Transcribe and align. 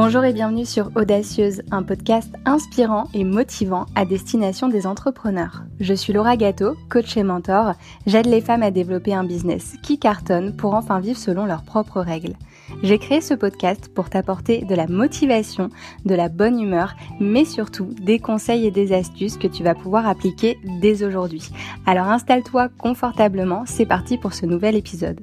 Bonjour 0.00 0.22
et 0.22 0.32
bienvenue 0.32 0.64
sur 0.64 0.92
Audacieuse, 0.94 1.62
un 1.72 1.82
podcast 1.82 2.32
inspirant 2.44 3.08
et 3.14 3.24
motivant 3.24 3.86
à 3.96 4.04
destination 4.04 4.68
des 4.68 4.86
entrepreneurs. 4.86 5.64
Je 5.80 5.92
suis 5.92 6.12
Laura 6.12 6.36
Gâteau, 6.36 6.76
coach 6.88 7.16
et 7.16 7.24
mentor. 7.24 7.72
J'aide 8.06 8.26
les 8.26 8.40
femmes 8.40 8.62
à 8.62 8.70
développer 8.70 9.12
un 9.12 9.24
business 9.24 9.74
qui 9.82 9.98
cartonne 9.98 10.54
pour 10.54 10.74
enfin 10.74 11.00
vivre 11.00 11.18
selon 11.18 11.46
leurs 11.46 11.64
propres 11.64 12.00
règles. 12.00 12.36
J'ai 12.84 13.00
créé 13.00 13.20
ce 13.20 13.34
podcast 13.34 13.90
pour 13.92 14.08
t'apporter 14.08 14.64
de 14.64 14.74
la 14.76 14.86
motivation, 14.86 15.68
de 16.04 16.14
la 16.14 16.28
bonne 16.28 16.60
humeur, 16.60 16.94
mais 17.18 17.44
surtout 17.44 17.88
des 18.00 18.20
conseils 18.20 18.68
et 18.68 18.70
des 18.70 18.92
astuces 18.92 19.36
que 19.36 19.48
tu 19.48 19.64
vas 19.64 19.74
pouvoir 19.74 20.06
appliquer 20.06 20.60
dès 20.80 21.02
aujourd'hui. 21.02 21.50
Alors 21.86 22.06
installe-toi 22.06 22.68
confortablement, 22.78 23.64
c'est 23.66 23.84
parti 23.84 24.16
pour 24.16 24.32
ce 24.32 24.46
nouvel 24.46 24.76
épisode. 24.76 25.18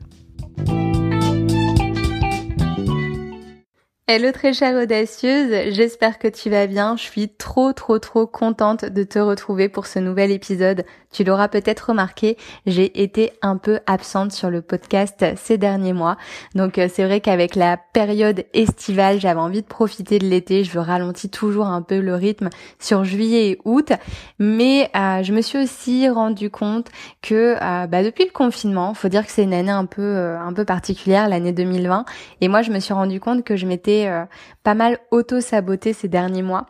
Hello 4.08 4.32
très 4.32 4.54
chère 4.54 4.80
audacieuse, 4.80 5.74
j'espère 5.74 6.20
que 6.20 6.28
tu 6.28 6.52
vas 6.52 6.68
bien. 6.68 6.96
Je 6.96 7.02
suis 7.02 7.28
trop 7.28 7.74
trop 7.74 7.98
trop 7.98 8.28
contente 8.28 8.86
de 8.86 9.02
te 9.02 9.18
retrouver 9.18 9.68
pour 9.68 9.88
ce 9.88 9.98
nouvel 9.98 10.30
épisode. 10.30 10.86
Tu 11.12 11.24
l'auras 11.24 11.48
peut-être 11.48 11.90
remarqué, 11.90 12.38
j'ai 12.68 13.02
été 13.02 13.32
un 13.42 13.58
peu 13.58 13.80
absente 13.88 14.32
sur 14.32 14.52
le 14.52 14.62
podcast 14.62 15.26
ces 15.38 15.58
derniers 15.58 15.94
mois. 15.94 16.18
Donc 16.54 16.78
euh, 16.78 16.88
c'est 16.94 17.04
vrai 17.04 17.20
qu'avec 17.20 17.56
la 17.56 17.78
période 17.78 18.46
estivale, 18.54 19.20
j'avais 19.20 19.40
envie 19.40 19.64
de 19.64 19.68
profiter 19.68 20.20
de 20.20 20.28
l'été. 20.28 20.64
Je 20.64 20.78
ralentis 20.78 21.30
toujours 21.30 21.66
un 21.66 21.82
peu 21.82 22.00
le 22.00 22.14
rythme 22.14 22.50
sur 22.78 23.06
juillet 23.06 23.50
et 23.50 23.60
août. 23.66 23.92
Mais 24.38 24.92
euh, 24.96 25.24
je 25.24 25.34
me 25.34 25.42
suis 25.42 25.58
aussi 25.58 26.08
rendu 26.10 26.52
compte 26.52 26.92
que 27.24 27.56
euh, 27.60 27.88
bah, 27.88 28.04
depuis 28.04 28.26
le 28.26 28.32
confinement, 28.32 28.94
faut 28.94 29.08
dire 29.08 29.26
que 29.26 29.32
c'est 29.32 29.44
une 29.44 29.54
année 29.54 29.72
un 29.72 29.86
peu 29.86 30.18
un 30.18 30.54
peu 30.54 30.64
particulière, 30.66 31.28
l'année 31.28 31.54
2020. 31.54 32.06
Et 32.42 32.50
moi 32.50 32.62
je 32.62 32.70
me 32.70 32.80
suis 32.80 32.94
rendu 32.94 33.20
compte 33.20 33.44
que 33.44 33.56
je 33.56 33.66
m'étais 33.66 33.95
euh, 34.04 34.26
pas 34.64 34.74
mal 34.74 35.00
auto-saboté 35.12 35.94
ces 35.94 36.08
derniers 36.08 36.44
mois. 36.44 36.68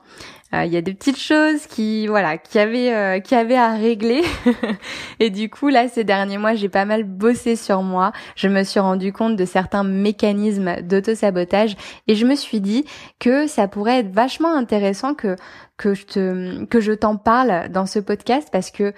Euh, 0.53 0.63
il 0.63 0.71
y 0.71 0.77
a 0.77 0.81
des 0.81 0.93
petites 0.93 1.19
choses 1.19 1.65
qui 1.65 2.05
voilà 2.05 2.37
qui 2.37 2.59
avaient 2.59 2.93
euh, 2.93 3.19
qui 3.19 3.33
avaient 3.33 3.57
à 3.57 3.73
régler 3.73 4.21
et 5.19 5.31
du 5.31 5.49
coup 5.49 5.69
là 5.69 5.87
ces 5.87 6.03
derniers 6.03 6.37
mois 6.37 6.53
j'ai 6.53 6.69
pas 6.69 6.85
mal 6.85 7.03
bossé 7.03 7.55
sur 7.55 7.81
moi 7.81 8.11
je 8.35 8.47
me 8.47 8.63
suis 8.63 8.79
rendu 8.79 9.11
compte 9.11 9.35
de 9.35 9.45
certains 9.45 9.83
mécanismes 9.83 10.81
d'auto-sabotage 10.83 11.75
et 12.07 12.13
je 12.13 12.27
me 12.27 12.35
suis 12.35 12.61
dit 12.61 12.85
que 13.19 13.47
ça 13.47 13.67
pourrait 13.67 14.01
être 14.01 14.13
vachement 14.13 14.55
intéressant 14.55 15.15
que 15.15 15.35
que 15.77 15.95
je 15.95 16.05
te 16.05 16.65
que 16.65 16.79
je 16.79 16.91
t'en 16.91 17.17
parle 17.17 17.69
dans 17.69 17.87
ce 17.87 17.97
podcast 17.97 18.49
parce 18.51 18.69
que 18.69 18.93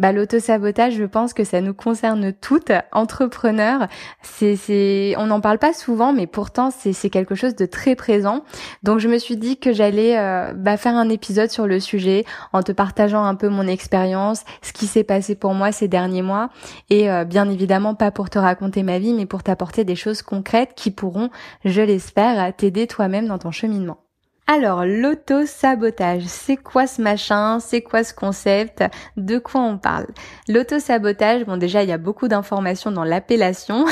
bah, 0.00 0.12
l'auto-sabotage, 0.12 0.94
je 0.94 1.04
pense 1.04 1.34
que 1.34 1.44
ça 1.44 1.60
nous 1.60 1.74
concerne 1.74 2.32
toutes, 2.32 2.72
entrepreneurs. 2.90 3.86
C'est, 4.22 4.56
c'est, 4.56 5.14
on 5.18 5.26
n'en 5.26 5.42
parle 5.42 5.58
pas 5.58 5.74
souvent, 5.74 6.14
mais 6.14 6.26
pourtant 6.26 6.70
c'est, 6.70 6.94
c'est 6.94 7.10
quelque 7.10 7.34
chose 7.34 7.54
de 7.54 7.66
très 7.66 7.94
présent. 7.94 8.42
Donc 8.82 8.98
je 8.98 9.08
me 9.08 9.18
suis 9.18 9.36
dit 9.36 9.58
que 9.58 9.74
j'allais 9.74 10.18
euh, 10.18 10.54
bah, 10.54 10.78
faire 10.78 10.96
un 10.96 11.10
épisode 11.10 11.50
sur 11.50 11.66
le 11.66 11.80
sujet 11.80 12.24
en 12.54 12.62
te 12.62 12.72
partageant 12.72 13.24
un 13.24 13.34
peu 13.34 13.50
mon 13.50 13.66
expérience, 13.66 14.44
ce 14.62 14.72
qui 14.72 14.86
s'est 14.86 15.04
passé 15.04 15.34
pour 15.34 15.52
moi 15.52 15.70
ces 15.70 15.86
derniers 15.86 16.22
mois, 16.22 16.48
et 16.88 17.10
euh, 17.10 17.24
bien 17.24 17.50
évidemment 17.50 17.94
pas 17.94 18.10
pour 18.10 18.30
te 18.30 18.38
raconter 18.38 18.82
ma 18.82 18.98
vie, 18.98 19.12
mais 19.12 19.26
pour 19.26 19.42
t'apporter 19.42 19.84
des 19.84 19.96
choses 19.96 20.22
concrètes 20.22 20.72
qui 20.74 20.90
pourront, 20.90 21.28
je 21.66 21.82
l'espère, 21.82 22.56
t'aider 22.56 22.86
toi-même 22.86 23.26
dans 23.26 23.38
ton 23.38 23.50
cheminement. 23.50 23.98
Alors, 24.46 24.84
l'auto-sabotage, 24.84 26.24
c'est 26.26 26.56
quoi 26.56 26.88
ce 26.88 27.00
machin? 27.00 27.60
C'est 27.60 27.82
quoi 27.82 28.02
ce 28.02 28.12
concept? 28.12 28.82
De 29.16 29.38
quoi 29.38 29.60
on 29.60 29.78
parle? 29.78 30.08
L'auto-sabotage, 30.48 31.44
bon 31.44 31.56
déjà, 31.56 31.84
il 31.84 31.88
y 31.88 31.92
a 31.92 31.98
beaucoup 31.98 32.26
d'informations 32.26 32.90
dans 32.90 33.04
l'appellation. 33.04 33.84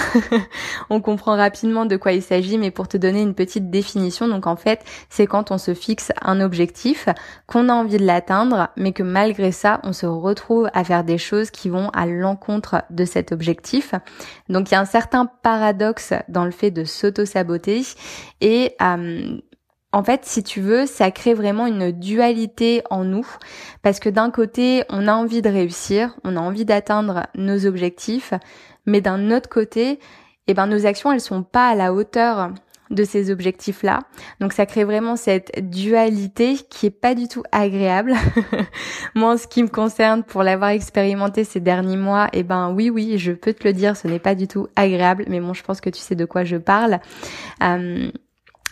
on 0.90 1.00
comprend 1.00 1.36
rapidement 1.36 1.86
de 1.86 1.96
quoi 1.96 2.10
il 2.10 2.22
s'agit, 2.22 2.58
mais 2.58 2.72
pour 2.72 2.88
te 2.88 2.96
donner 2.96 3.22
une 3.22 3.34
petite 3.34 3.70
définition, 3.70 4.27
donc 4.27 4.48
en 4.48 4.56
fait, 4.56 4.84
c'est 5.08 5.28
quand 5.28 5.52
on 5.52 5.58
se 5.58 5.74
fixe 5.74 6.10
un 6.22 6.40
objectif, 6.40 7.08
qu'on 7.46 7.68
a 7.68 7.73
envie 7.73 7.98
de 7.98 8.05
l'atteindre, 8.05 8.70
mais 8.77 8.90
que 8.90 9.05
malgré 9.05 9.52
ça, 9.52 9.80
on 9.84 9.92
se 9.92 10.06
retrouve 10.06 10.68
à 10.74 10.83
faire 10.83 11.05
des 11.05 11.18
choses 11.18 11.52
qui 11.52 11.68
vont 11.68 11.90
à 11.90 12.06
l'encontre 12.06 12.83
de 12.90 13.05
cet 13.05 13.30
objectif. 13.30 13.94
Donc 14.48 14.70
il 14.70 14.74
y 14.74 14.77
a 14.77 14.80
un 14.80 14.86
certain 14.86 15.27
paradoxe 15.27 16.14
dans 16.28 16.44
le 16.44 16.50
fait 16.50 16.73
de 16.73 16.83
s'auto-saboter 16.83 17.83
et 18.40 18.74
euh, 18.83 19.39
en 19.92 20.04
fait, 20.04 20.24
si 20.24 20.42
tu 20.42 20.60
veux, 20.60 20.84
ça 20.84 21.10
crée 21.10 21.32
vraiment 21.32 21.66
une 21.66 21.92
dualité 21.92 22.82
en 22.90 23.04
nous 23.04 23.26
parce 23.82 24.00
que 24.00 24.10
d'un 24.10 24.30
côté, 24.30 24.84
on 24.90 25.08
a 25.08 25.14
envie 25.14 25.40
de 25.40 25.48
réussir, 25.48 26.14
on 26.24 26.36
a 26.36 26.40
envie 26.40 26.66
d'atteindre 26.66 27.26
nos 27.34 27.64
objectifs, 27.64 28.34
mais 28.84 29.00
d'un 29.00 29.30
autre 29.30 29.48
côté, 29.48 29.98
eh 30.46 30.54
ben 30.54 30.66
nos 30.66 30.84
actions, 30.84 31.10
elles 31.10 31.20
sont 31.20 31.42
pas 31.42 31.68
à 31.68 31.74
la 31.74 31.94
hauteur 31.94 32.50
de 32.90 33.04
ces 33.04 33.30
objectifs-là. 33.30 34.00
Donc 34.40 34.52
ça 34.52 34.66
crée 34.66 34.84
vraiment 34.84 35.16
cette 35.16 35.70
dualité 35.70 36.56
qui 36.70 36.86
est 36.86 36.90
pas 36.90 37.14
du 37.14 37.28
tout 37.28 37.42
agréable. 37.52 38.14
Moi, 39.14 39.32
en 39.32 39.36
ce 39.36 39.46
qui 39.46 39.62
me 39.62 39.68
concerne, 39.68 40.22
pour 40.22 40.42
l'avoir 40.42 40.70
expérimenté 40.70 41.44
ces 41.44 41.60
derniers 41.60 41.96
mois, 41.96 42.28
eh 42.32 42.42
ben 42.42 42.72
oui, 42.72 42.90
oui, 42.90 43.18
je 43.18 43.32
peux 43.32 43.52
te 43.52 43.66
le 43.66 43.72
dire, 43.72 43.96
ce 43.96 44.08
n'est 44.08 44.18
pas 44.18 44.34
du 44.34 44.48
tout 44.48 44.68
agréable. 44.76 45.24
Mais 45.28 45.40
bon, 45.40 45.55
je 45.55 45.62
pense 45.62 45.80
que 45.80 45.90
tu 45.90 46.00
sais 46.00 46.14
de 46.14 46.24
quoi 46.24 46.44
je 46.44 46.56
parle. 46.56 47.00
Euh, 47.62 48.10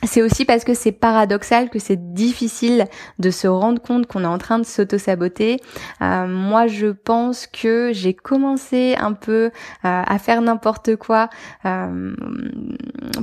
c'est 0.06 0.22
aussi 0.22 0.44
parce 0.44 0.64
que 0.64 0.74
c'est 0.74 0.92
paradoxal 0.92 1.70
que 1.70 1.78
c'est 1.78 2.14
difficile 2.14 2.86
de 3.18 3.30
se 3.30 3.46
rendre 3.46 3.80
compte 3.80 4.06
qu'on 4.06 4.22
est 4.24 4.26
en 4.28 4.38
train 4.38 4.58
de 4.58 4.64
s'auto-saboter. 4.64 5.58
Euh, 6.02 6.26
moi, 6.26 6.66
je 6.66 6.88
pense 6.88 7.46
que 7.46 7.90
j'ai 7.92 8.14
commencé 8.14 8.94
un 8.98 9.12
peu 9.12 9.46
euh, 9.46 9.50
à 9.82 10.18
faire 10.18 10.40
n'importe 10.42 10.96
quoi 10.96 11.28
euh, 11.64 12.14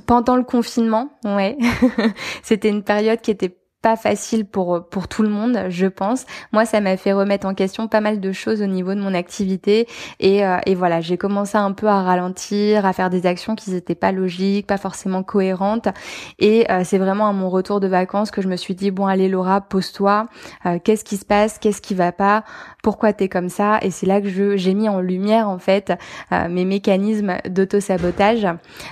pendant 0.05 0.35
le 0.35 0.43
confinement. 0.43 1.09
Ouais, 1.25 1.57
c'était 2.43 2.69
une 2.69 2.83
période 2.83 3.21
qui 3.21 3.31
était 3.31 3.55
pas 3.83 3.97
facile 3.97 4.45
pour 4.45 4.87
pour 4.89 5.09
tout 5.09 5.23
le 5.23 5.29
monde, 5.29 5.65
je 5.67 5.87
pense. 5.87 6.25
Moi, 6.53 6.65
ça 6.65 6.79
m'a 6.79 6.95
fait 6.95 7.11
remettre 7.11 7.45
en 7.45 7.53
question 7.53 7.89
pas 7.89 7.99
mal 7.99 8.21
de 8.21 8.31
choses 8.31 8.61
au 8.61 8.65
niveau 8.65 8.95
de 8.95 9.01
mon 9.01 9.13
activité 9.13 9.87
et, 10.21 10.45
euh, 10.45 10.57
et 10.65 10.73
voilà, 10.73 11.01
j'ai 11.01 11.17
commencé 11.17 11.57
un 11.57 11.73
peu 11.73 11.87
à 11.87 12.01
ralentir, 12.01 12.85
à 12.85 12.93
faire 12.93 13.09
des 13.09 13.25
actions 13.25 13.55
qui 13.55 13.71
n'étaient 13.71 13.93
pas 13.93 14.13
logiques, 14.13 14.67
pas 14.67 14.77
forcément 14.77 15.21
cohérentes. 15.21 15.89
Et 16.39 16.65
euh, 16.71 16.83
c'est 16.85 16.97
vraiment 16.97 17.27
à 17.27 17.33
mon 17.33 17.49
retour 17.49 17.81
de 17.81 17.87
vacances 17.87 18.31
que 18.31 18.41
je 18.41 18.47
me 18.47 18.55
suis 18.55 18.73
dit 18.73 18.89
bon 18.89 19.05
allez 19.05 19.27
Laura, 19.27 19.59
pose-toi, 19.59 20.27
euh, 20.65 20.79
qu'est-ce 20.81 21.03
qui 21.03 21.17
se 21.17 21.25
passe, 21.25 21.59
qu'est-ce 21.59 21.81
qui 21.81 21.93
va 21.93 22.13
pas, 22.13 22.45
pourquoi 22.83 23.11
t'es 23.11 23.27
comme 23.27 23.49
ça? 23.49 23.79
Et 23.81 23.91
c'est 23.91 24.05
là 24.05 24.21
que 24.21 24.29
je 24.29 24.55
j'ai 24.55 24.73
mis 24.73 24.87
en 24.87 25.01
lumière 25.01 25.49
en 25.49 25.59
fait 25.59 25.91
mes 26.31 26.63
mécanismes 26.63 27.35
d'auto-sabotage. 27.49 28.47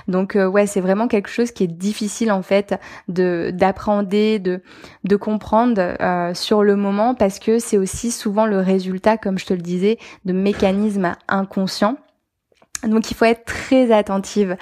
Donc 0.06 0.36
ouais, 0.36 0.66
c'est 0.66 0.80
vraiment 0.82 1.08
quelque 1.08 1.28
chose 1.30 1.50
qui 1.50 1.64
est 1.64 1.66
difficile 1.66 2.30
en 2.30 2.42
fait 2.42 2.78
de 3.08 3.50
d'appréhender, 3.54 4.38
de 4.38 4.60
de 5.04 5.16
comprendre 5.16 5.80
euh, 6.00 6.34
sur 6.34 6.62
le 6.62 6.76
moment 6.76 7.14
parce 7.14 7.38
que 7.38 7.58
c'est 7.58 7.78
aussi 7.78 8.10
souvent 8.10 8.46
le 8.46 8.58
résultat, 8.58 9.16
comme 9.16 9.38
je 9.38 9.46
te 9.46 9.54
le 9.54 9.60
disais, 9.60 9.98
de 10.24 10.32
mécanismes 10.32 11.14
inconscients. 11.28 11.96
Donc 12.84 13.10
il 13.10 13.14
faut 13.14 13.24
être 13.24 13.44
très 13.44 13.92
attentive 13.92 14.56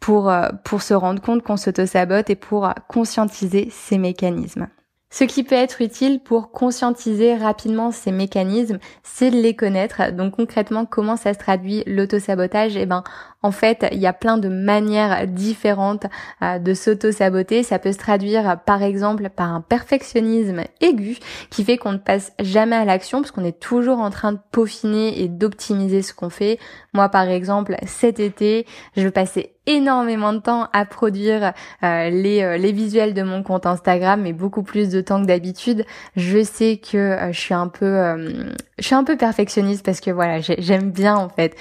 pour, 0.00 0.30
euh, 0.30 0.48
pour 0.64 0.82
se 0.82 0.94
rendre 0.94 1.20
compte 1.20 1.42
qu'on 1.42 1.56
s'auto-sabote 1.56 2.30
et 2.30 2.36
pour 2.36 2.68
conscientiser 2.88 3.68
ces 3.70 3.98
mécanismes. 3.98 4.68
Ce 5.08 5.24
qui 5.24 5.44
peut 5.44 5.54
être 5.54 5.80
utile 5.80 6.20
pour 6.20 6.50
conscientiser 6.50 7.36
rapidement 7.36 7.90
ces 7.90 8.12
mécanismes, 8.12 8.78
c'est 9.02 9.30
de 9.30 9.36
les 9.36 9.54
connaître. 9.54 10.12
Donc 10.12 10.36
concrètement, 10.36 10.84
comment 10.84 11.16
ça 11.16 11.32
se 11.32 11.38
traduit 11.38 11.84
l'auto-sabotage? 11.86 12.76
Eh 12.76 12.86
ben, 12.86 13.04
en 13.46 13.52
fait, 13.52 13.86
il 13.92 13.98
y 13.98 14.08
a 14.08 14.12
plein 14.12 14.38
de 14.38 14.48
manières 14.48 15.28
différentes 15.28 16.06
euh, 16.42 16.58
de 16.58 16.74
s'auto-saboter. 16.74 17.62
Ça 17.62 17.78
peut 17.78 17.92
se 17.92 17.98
traduire 17.98 18.58
par 18.66 18.82
exemple 18.82 19.30
par 19.30 19.54
un 19.54 19.60
perfectionnisme 19.60 20.62
aigu 20.80 21.18
qui 21.48 21.62
fait 21.62 21.76
qu'on 21.76 21.92
ne 21.92 21.98
passe 21.98 22.32
jamais 22.40 22.74
à 22.74 22.84
l'action 22.84 23.20
parce 23.20 23.30
qu'on 23.30 23.44
est 23.44 23.60
toujours 23.60 24.00
en 24.00 24.10
train 24.10 24.32
de 24.32 24.38
peaufiner 24.50 25.22
et 25.22 25.28
d'optimiser 25.28 26.02
ce 26.02 26.12
qu'on 26.12 26.28
fait. 26.28 26.58
Moi 26.92 27.08
par 27.08 27.28
exemple, 27.28 27.76
cet 27.86 28.18
été, 28.18 28.66
je 28.96 29.08
passer 29.08 29.52
énormément 29.68 30.32
de 30.32 30.38
temps 30.38 30.68
à 30.72 30.84
produire 30.84 31.52
euh, 31.82 32.10
les, 32.10 32.42
euh, 32.42 32.56
les 32.56 32.70
visuels 32.70 33.14
de 33.14 33.22
mon 33.22 33.42
compte 33.42 33.66
Instagram 33.66 34.22
mais 34.22 34.32
beaucoup 34.32 34.62
plus 34.62 34.88
de 34.90 35.00
temps 35.00 35.20
que 35.20 35.26
d'habitude. 35.26 35.84
Je 36.16 36.42
sais 36.42 36.78
que 36.78 37.16
je 37.30 37.38
suis 37.38 37.54
un 37.54 37.68
peu 37.68 37.86
je 38.78 38.84
suis 38.84 38.94
un 38.94 39.04
peu 39.04 39.16
perfectionniste 39.16 39.84
parce 39.84 40.00
que 40.00 40.10
voilà, 40.10 40.40
j'aime 40.40 40.90
bien 40.90 41.16
en 41.16 41.28
fait 41.28 41.56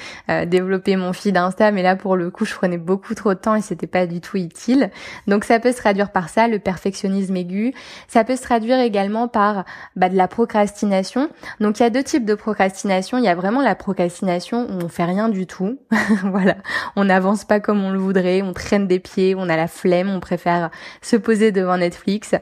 développer 0.48 0.96
mon 0.96 1.14
feed 1.14 1.38
Insta 1.38 1.72
mais 1.76 1.84
là 1.84 1.96
pour 1.96 2.16
le 2.16 2.32
coup 2.32 2.46
je 2.46 2.56
prenais 2.56 2.78
beaucoup 2.78 3.14
trop 3.14 3.34
de 3.34 3.40
temps 3.40 3.56
et 3.56 3.62
c'était 3.62 3.86
pas 3.86 4.08
du 4.08 4.22
tout 4.22 4.38
utile. 4.38 4.90
Donc 5.28 5.44
ça 5.44 5.60
peut 5.60 5.72
se 5.72 5.78
traduire 5.78 6.12
par 6.12 6.30
ça, 6.30 6.48
le 6.48 6.58
perfectionnisme 6.58 7.36
aigu. 7.36 7.74
Ça 8.08 8.24
peut 8.24 8.36
se 8.36 8.42
traduire 8.42 8.80
également 8.80 9.28
par 9.28 9.66
bah, 9.96 10.10
de 10.10 10.16
la 10.16 10.28
procrastination. 10.28 11.30
Donc 11.60 11.80
il 11.80 11.84
y 11.84 11.86
a 11.86 11.90
deux 11.90 12.04
types 12.04 12.26
de 12.26 12.34
procrastination. 12.34 13.18
Il 13.18 13.26
y 13.26 13.28
a 13.28 13.36
vraiment 13.36 13.62
la 13.62 13.76
procrastination 13.76 14.68
où 14.70 14.86
on 14.86 14.90
fait 14.90 15.04
rien 15.04 15.30
du 15.30 15.46
tout. 15.46 15.78
voilà, 16.24 16.56
on 16.96 17.06
n'avance 17.06 17.46
pas 17.46 17.60
comme 17.60 17.84
on 17.84 17.92
le 17.92 18.00
voudrait, 18.00 18.42
on 18.42 18.54
traîne 18.54 18.88
des 18.88 19.00
pieds, 19.00 19.36
on 19.38 19.50
a 19.50 19.58
la 19.58 19.68
flemme, 19.68 20.10
on 20.10 20.20
préfère 20.20 20.70
se 21.02 21.16
poser 21.16 21.52
devant 21.52 21.78
Netflix. 21.78 22.34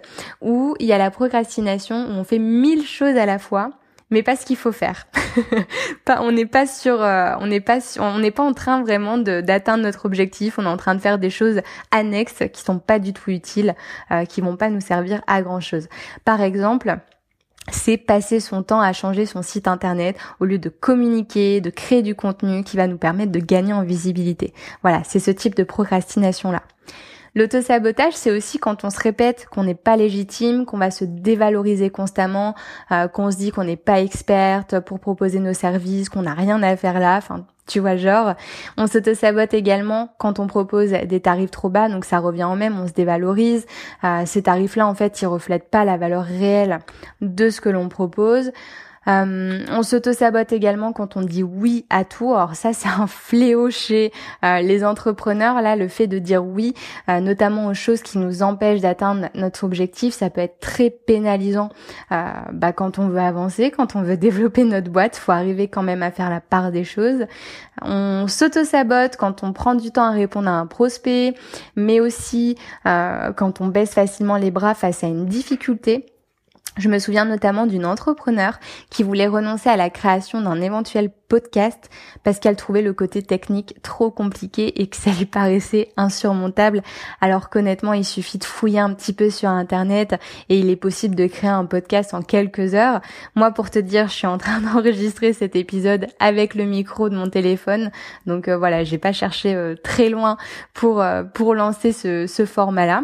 Ou 0.42 0.76
il 0.80 0.86
y 0.86 0.94
a 0.94 0.98
la 0.98 1.12
procrastination 1.12 1.96
où 1.96 2.12
on 2.12 2.24
fait 2.24 2.40
mille 2.40 2.86
choses 2.86 3.18
à 3.18 3.26
la 3.26 3.40
fois 3.40 3.72
mais 4.13 4.24
pas 4.24 4.36
ce 4.36 4.45
qu'il 4.45 4.56
faut 4.56 4.71
faire. 4.71 5.07
on 6.07 6.31
n'est 6.31 6.45
pas 6.45 6.68
sur, 6.68 7.01
euh, 7.01 7.33
on 7.39 7.48
n'est 7.48 7.60
pas, 7.60 7.80
on 8.00 8.19
n'est 8.19 8.31
pas 8.31 8.44
en 8.44 8.54
train 8.54 8.81
vraiment 8.81 9.18
d'atteindre 9.18 9.83
notre 9.83 10.06
objectif. 10.06 10.60
On 10.60 10.65
est 10.65 10.69
en 10.69 10.77
train 10.77 10.94
de 10.94 11.01
faire 11.01 11.18
des 11.18 11.31
choses 11.31 11.62
annexes 11.92 12.44
qui 12.54 12.62
sont 12.62 12.77
pas 12.77 13.00
du 13.00 13.12
tout 13.12 13.31
utiles, 13.31 13.75
euh, 14.12 14.25
qui 14.25 14.39
vont 14.42 14.56
pas 14.56 14.69
nous 14.69 14.81
servir 14.81 15.21
à 15.25 15.42
grand 15.42 15.60
chose. 15.60 15.89
Par 16.25 16.42
exemple, 16.42 16.95
c'est 17.71 17.98
passer 17.98 18.39
son 18.39 18.62
temps 18.62 18.81
à 18.81 18.94
changer 18.94 19.25
son 19.25 19.42
site 19.42 19.68
internet 19.68 20.15
au 20.39 20.45
lieu 20.45 20.60
de 20.60 20.69
communiquer, 20.69 21.60
de 21.60 21.71
créer 21.71 22.04
du 22.04 22.13
contenu 22.13 22.63
qui 22.63 22.77
va 22.77 22.86
nous 22.88 22.98
permettre 22.98 23.31
de 23.31 23.39
gagner 23.39 23.74
en 23.74 23.83
visibilité. 23.83 24.54
Voilà, 24.83 25.01
c'est 25.04 25.19
ce 25.19 25.31
type 25.31 25.56
de 25.56 25.63
procrastination 25.63 26.51
là. 26.51 26.62
L'autosabotage, 27.36 28.14
c'est 28.14 28.32
aussi 28.32 28.60
quand 28.60 28.84
on 28.84 28.92
se 28.92 29.00
répète 29.00 29.48
qu'on 29.50 29.64
n'est 29.64 29.74
pas 29.74 29.98
légitime, 29.98 30.66
qu'on 30.66 30.78
va 30.78 30.92
se 30.92 31.04
dévaloriser 31.04 31.90
constamment, 31.90 32.54
euh, 32.92 33.08
qu'on 33.08 33.32
se 33.32 33.38
dit 33.38 33.52
qu'on 33.52 33.64
n'est 33.64 33.76
pas 33.76 34.02
experte 34.02 34.80
pour 34.82 35.00
proposer 35.00 35.40
nos 35.40 35.54
services, 35.54 36.10
qu'on 36.10 36.22
n'a 36.24 36.36
rien 36.36 36.62
à 36.62 36.78
faire 36.78 37.00
là. 37.00 37.18
Enfin, 37.18 37.46
tu 37.66 37.80
vois, 37.80 37.96
genre, 37.96 38.36
on 38.78 38.86
s'auto-sabote 38.86 39.54
également 39.54 40.14
quand 40.20 40.38
on 40.40 40.48
propose 40.48 40.92
des 40.92 41.22
tarifs 41.22 41.52
trop 41.52 41.70
bas, 41.70 41.90
donc 41.90 42.06
ça 42.06 42.20
revient 42.20 42.44
en 42.44 42.56
même, 42.56 42.78
on 42.80 42.88
se 42.88 42.94
dévalorise. 42.94 43.66
Euh, 44.04 44.24
ces 44.26 44.44
tarifs-là, 44.44 44.86
en 44.86 44.94
fait, 44.94 45.22
ils 45.22 45.28
reflètent 45.28 45.70
pas 45.70 45.86
la 45.86 45.98
valeur 45.98 46.24
réelle 46.24 46.80
de 47.22 47.50
ce 47.50 47.62
que 47.62 47.70
l'on 47.70 47.90
propose. 47.90 48.52
Euh, 49.08 49.66
on 49.70 49.84
s'auto-sabote 49.84 50.52
également 50.52 50.94
quand 50.94 51.18
on 51.18 51.22
dit 51.22 51.44
oui 51.44 51.86
à 51.90 52.06
tout. 52.06 52.34
Alors 52.34 52.56
ça, 52.56 52.74
c'est 52.74 52.90
un 52.90 53.08
fléau 53.08 53.70
chez 53.70 54.12
euh, 54.44 54.60
les 54.62 54.84
entrepreneurs. 54.84 55.62
Là, 55.62 55.76
le 55.76 55.88
fait 55.88 56.08
de 56.08 56.20
dire 56.20 56.44
oui, 56.46 56.74
euh, 57.10 57.20
notamment 57.20 57.68
aux 57.68 57.74
choses 57.74 58.02
qui 58.02 58.18
nous 58.18 58.44
empêchent 58.44 58.82
d'atteindre 58.82 59.28
notre 59.36 59.64
objectif, 59.64 60.14
ça 60.14 60.30
peut 60.30 60.42
être 60.42 60.60
très 60.60 60.90
pénalisant. 60.90 61.70
bah, 62.10 62.72
quand 62.74 63.00
on 63.00 63.08
veut 63.08 63.20
avancer, 63.20 63.72
quand 63.72 63.96
on 63.96 64.02
veut 64.02 64.18
développer 64.24 64.64
notre 64.64 64.90
boîte, 64.90 65.16
faut 65.18 65.32
arriver 65.32 65.68
quand 65.68 65.84
même 65.84 66.04
à 66.04 66.12
faire 66.12 66.30
la 66.30 66.42
part 66.42 66.72
des 66.72 66.84
choses. 66.84 67.26
On 67.82 68.28
s'auto-sabote 68.28 69.18
quand 69.18 69.44
on 69.44 69.54
prend 69.54 69.76
du 69.76 69.92
temps 69.92 70.06
à 70.06 70.12
répondre 70.12 70.48
à 70.50 70.54
un 70.54 70.68
prospect, 70.68 71.34
mais 71.76 72.00
aussi 72.00 72.58
quand 72.84 73.62
on 73.62 73.68
baisse 73.68 73.94
facilement 73.94 74.38
les 74.38 74.52
bras 74.52 74.74
face 74.74 75.04
à 75.04 75.08
une 75.08 75.26
difficulté. 75.26 76.12
Je 76.78 76.90
me 76.90 76.98
souviens 76.98 77.25
notamment 77.25 77.68
d'une 77.68 77.86
entrepreneur 77.86 78.60
qui 78.90 79.04
voulait 79.04 79.28
renoncer 79.28 79.70
à 79.70 79.78
la 79.78 79.90
création 79.92 80.42
d'un 80.42 80.60
éventuel 80.60 81.12
podcast 81.34 81.90
parce 82.24 82.40
qu'elle 82.40 82.56
trouvait 82.56 82.84
le 82.84 82.94
côté 82.94 83.24
technique 83.24 83.75
trop 83.81 84.12
compliqué 84.12 84.81
et 84.81 84.86
que 84.86 84.96
ça 84.96 85.10
lui 85.12 85.25
paraissait 85.25 85.90
insurmontable. 85.98 86.84
Alors 87.22 87.50
qu'honnêtement, 87.50 87.94
il 87.94 88.06
suffit 88.06 88.38
de 88.38 88.44
fouiller 88.44 88.80
un 88.80 88.94
petit 88.94 89.14
peu 89.14 89.31
sur 89.31 89.50
internet 89.50 90.16
et 90.50 90.60
il 90.60 90.70
est 90.70 90.75
possible 90.75 91.16
de 91.16 91.25
créer 91.25 91.50
un 91.50 91.66
podcast 91.66 92.14
en 92.14 92.22
quelques 92.22 92.75
heures. 92.75 93.02
Moi, 93.36 93.50
pour 93.50 93.72
te 93.72 93.80
dire, 93.80 94.10
je 94.10 94.14
suis 94.14 94.28
en 94.28 94.38
train 94.38 94.62
d'enregistrer 94.74 95.34
cet 95.34 95.56
épisode 95.56 96.08
avec 96.20 96.54
le 96.54 96.66
micro 96.66 97.10
de 97.10 97.16
mon 97.16 97.30
téléphone. 97.30 97.92
Donc 98.28 98.48
euh, 98.48 98.58
voilà, 98.58 98.84
j'ai 98.84 99.00
pas 99.00 99.12
cherché 99.12 99.56
euh, 99.56 99.75
très 99.75 100.10
loin 100.10 100.38
pour 100.74 101.02
euh, 101.02 101.24
pour 101.24 101.56
lancer 101.56 101.94
ce, 101.94 102.28
ce 102.28 102.46
format-là. 102.46 103.04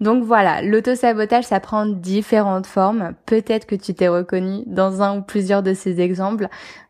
Donc 0.00 0.24
voilà, 0.24 0.62
l'auto-sabotage, 0.62 1.44
ça 1.44 1.60
prend 1.60 1.86
différentes 1.86 2.66
formes. 2.66 3.07
Peut-être 3.26 3.66
que 3.66 3.74
tu 3.74 3.94
t'es 3.94 4.08
reconnu 4.08 4.62
dans 4.66 5.02
un 5.02 5.18
ou 5.18 5.22
plusieurs 5.22 5.62
de 5.62 5.74
ces 5.74 6.00
exemples. 6.00 6.48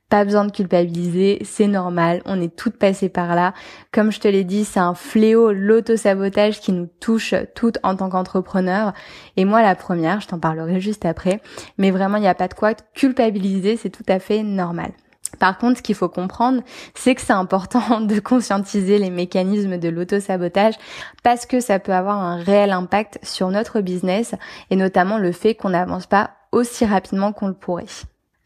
Pas 0.09 0.25
besoin 0.25 0.47
de 0.47 0.53
culpabiliser, 0.53 1.39
c'est 1.45 1.67
normal, 1.67 2.23
on 2.25 2.41
est 2.41 2.57
toutes 2.57 2.79
passées 2.79 3.11
par 3.11 3.35
là. 3.35 3.53
Comme 3.93 4.11
je 4.11 4.21
te 4.21 4.29
l'ai 4.29 4.43
dit, 4.43 4.65
c'est 4.65 4.81
un 4.81 4.95
fléau, 4.95 5.53
l'auto-sabotage 5.53 6.61
qui 6.61 6.73
nous 6.73 6.89
touche 6.99 7.35
toutes 7.55 7.77
en 7.83 7.95
tant 7.95 8.09
qu'entrepreneurs. 8.09 8.95
Et 9.37 9.45
moi, 9.45 9.61
la 9.61 9.75
première, 9.75 10.23
je 10.23 10.29
t'en 10.29 10.39
parlerai 10.39 10.81
juste 10.81 11.05
après. 11.05 11.43
Mais 11.77 11.91
vraiment, 11.91 12.17
il 12.17 12.23
n'y 12.23 12.29
a 12.29 12.35
pas 12.35 12.49
de 12.49 12.55
quoi 12.55 12.73
culpabiliser, 12.95 13.77
c'est 13.77 13.91
tout 13.91 14.07
à 14.09 14.19
fait 14.19 14.43
normal. 14.43 14.93
Par 15.39 15.59
contre, 15.59 15.79
ce 15.79 15.83
qu'il 15.83 15.95
faut 15.95 16.09
comprendre, 16.09 16.63
c'est 16.95 17.15
que 17.15 17.21
c'est 17.21 17.33
important 17.33 18.01
de 18.01 18.19
conscientiser 18.21 18.99
les 18.99 19.11
mécanismes 19.11 19.79
de 19.79 19.89
l'auto-sabotage 19.89 20.75
parce 21.23 21.47
que 21.47 21.61
ça 21.61 21.79
peut 21.79 21.93
avoir 21.93 22.19
un 22.19 22.37
réel 22.37 22.73
impact 22.73 23.19
sur 23.23 23.51
notre 23.51 23.81
business 23.81 24.35
et 24.71 24.77
notamment 24.77 25.19
le 25.19 25.33
fait 25.33 25.55
qu'on 25.55 25.71
n'avance 25.71 26.07
pas 26.07 26.31
aussi 26.53 26.85
rapidement 26.85 27.33
qu'on 27.33 27.49
le 27.49 27.55
pourrait. 27.55 27.85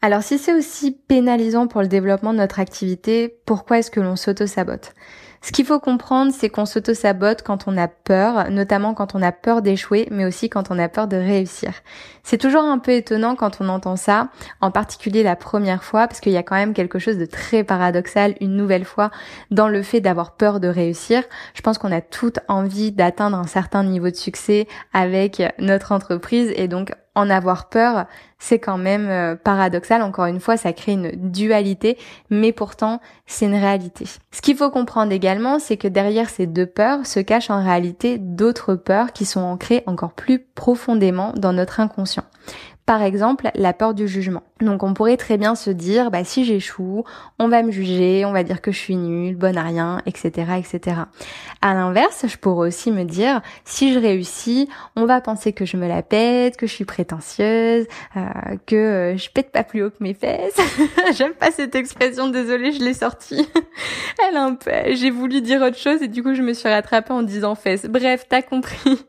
Alors 0.01 0.21
si 0.21 0.37
c'est 0.37 0.53
aussi 0.53 0.91
pénalisant 0.91 1.67
pour 1.67 1.81
le 1.81 1.87
développement 1.87 2.33
de 2.33 2.39
notre 2.39 2.59
activité, 2.59 3.39
pourquoi 3.45 3.79
est-ce 3.79 3.89
que 3.89 4.01
l'on 4.01 4.17
s'auto-sabote? 4.17 4.93
Ce 5.43 5.51
qu'il 5.51 5.65
faut 5.65 5.81
comprendre, 5.81 6.31
c'est 6.33 6.47
qu'on 6.47 6.65
s'auto-sabote 6.65 7.41
quand 7.41 7.67
on 7.67 7.75
a 7.75 7.89
peur, 7.89 8.49
notamment 8.49 8.93
quand 8.93 9.13
on 9.13 9.21
a 9.21 9.33
peur 9.33 9.61
d'échouer, 9.61 10.07
mais 10.09 10.23
aussi 10.23 10.49
quand 10.49 10.71
on 10.71 10.79
a 10.79 10.87
peur 10.87 11.09
de 11.09 11.17
réussir. 11.17 11.73
C'est 12.23 12.37
toujours 12.37 12.63
un 12.63 12.79
peu 12.79 12.91
étonnant 12.91 13.35
quand 13.35 13.59
on 13.59 13.67
entend 13.67 13.97
ça, 13.97 14.29
en 14.61 14.71
particulier 14.71 15.21
la 15.21 15.35
première 15.35 15.83
fois, 15.83 16.07
parce 16.07 16.21
qu'il 16.21 16.31
y 16.31 16.37
a 16.37 16.43
quand 16.43 16.55
même 16.55 16.73
quelque 16.73 16.97
chose 16.97 17.17
de 17.17 17.25
très 17.25 17.65
paradoxal 17.65 18.35
une 18.39 18.55
nouvelle 18.55 18.85
fois 18.85 19.11
dans 19.51 19.67
le 19.67 19.83
fait 19.83 19.99
d'avoir 19.99 20.37
peur 20.37 20.61
de 20.61 20.69
réussir. 20.69 21.23
Je 21.55 21.61
pense 21.61 21.77
qu'on 21.77 21.91
a 21.91 21.99
toute 21.99 22.39
envie 22.47 22.93
d'atteindre 22.93 23.37
un 23.37 23.47
certain 23.47 23.83
niveau 23.83 24.09
de 24.09 24.15
succès 24.15 24.65
avec 24.93 25.43
notre 25.59 25.91
entreprise 25.91 26.53
et 26.55 26.69
donc 26.69 26.93
en 27.15 27.29
avoir 27.29 27.69
peur, 27.69 28.05
c'est 28.39 28.59
quand 28.59 28.77
même 28.77 29.07
euh, 29.09 29.35
paradoxal. 29.35 30.01
Encore 30.01 30.25
une 30.25 30.39
fois, 30.39 30.57
ça 30.57 30.73
crée 30.73 30.93
une 30.93 31.11
dualité, 31.11 31.97
mais 32.29 32.51
pourtant, 32.51 32.99
c'est 33.25 33.45
une 33.45 33.55
réalité. 33.55 34.05
Ce 34.31 34.41
qu'il 34.41 34.57
faut 34.57 34.71
comprendre 34.71 35.11
également, 35.11 35.59
c'est 35.59 35.77
que 35.77 35.87
derrière 35.87 36.29
ces 36.29 36.47
deux 36.47 36.65
peurs 36.65 37.05
se 37.05 37.19
cachent 37.19 37.49
en 37.49 37.63
réalité 37.63 38.17
d'autres 38.17 38.75
peurs 38.75 39.13
qui 39.13 39.25
sont 39.25 39.41
ancrées 39.41 39.83
encore 39.85 40.13
plus 40.13 40.39
profondément 40.39 41.33
dans 41.35 41.53
notre 41.53 41.79
inconscient. 41.79 42.25
Par 42.85 43.01
exemple, 43.01 43.49
la 43.55 43.71
peur 43.71 43.93
du 43.93 44.07
jugement. 44.09 44.43
Donc 44.59 44.83
on 44.83 44.93
pourrait 44.93 45.17
très 45.17 45.37
bien 45.37 45.55
se 45.55 45.69
dire, 45.69 46.11
bah 46.11 46.23
si 46.23 46.43
j'échoue, 46.43 47.05
on 47.39 47.47
va 47.47 47.63
me 47.63 47.71
juger, 47.71 48.25
on 48.25 48.33
va 48.33 48.43
dire 48.43 48.61
que 48.61 48.71
je 48.71 48.77
suis 48.77 48.95
nulle, 48.95 49.35
bonne 49.35 49.57
à 49.57 49.63
rien, 49.63 50.01
etc., 50.05 50.31
etc. 50.57 50.97
À 51.61 51.73
l'inverse, 51.73 52.25
je 52.27 52.37
pourrais 52.37 52.67
aussi 52.67 52.91
me 52.91 53.03
dire, 53.03 53.41
si 53.63 53.93
je 53.93 53.99
réussis, 53.99 54.67
on 54.95 55.05
va 55.05 55.21
penser 55.21 55.53
que 55.53 55.65
je 55.65 55.77
me 55.77 55.87
la 55.87 56.01
pète, 56.01 56.57
que 56.57 56.67
je 56.67 56.73
suis 56.73 56.85
prétentieuse, 56.85 57.87
euh, 58.17 58.21
que 58.65 58.75
euh, 58.75 59.17
je 59.17 59.29
pète 59.29 59.51
pas 59.51 59.63
plus 59.63 59.83
haut 59.83 59.89
que 59.89 60.01
mes 60.01 60.13
fesses. 60.13 60.59
J'aime 61.15 61.33
pas 61.33 61.51
cette 61.51 61.75
expression, 61.75 62.27
désolée, 62.27 62.73
je 62.73 62.83
l'ai 62.83 62.93
sortie. 62.93 63.47
Elle 64.27 64.37
un 64.37 64.55
peu, 64.55 64.71
j'ai 64.93 65.09
voulu 65.09 65.41
dire 65.41 65.61
autre 65.61 65.77
chose 65.77 66.01
et 66.01 66.07
du 66.07 66.21
coup 66.21 66.33
je 66.35 66.41
me 66.41 66.53
suis 66.53 66.69
rattrapée 66.69 67.13
en 67.13 67.23
disant 67.23 67.55
fesses. 67.55 67.85
Bref, 67.85 68.25
t'as 68.27 68.41
compris. 68.41 69.05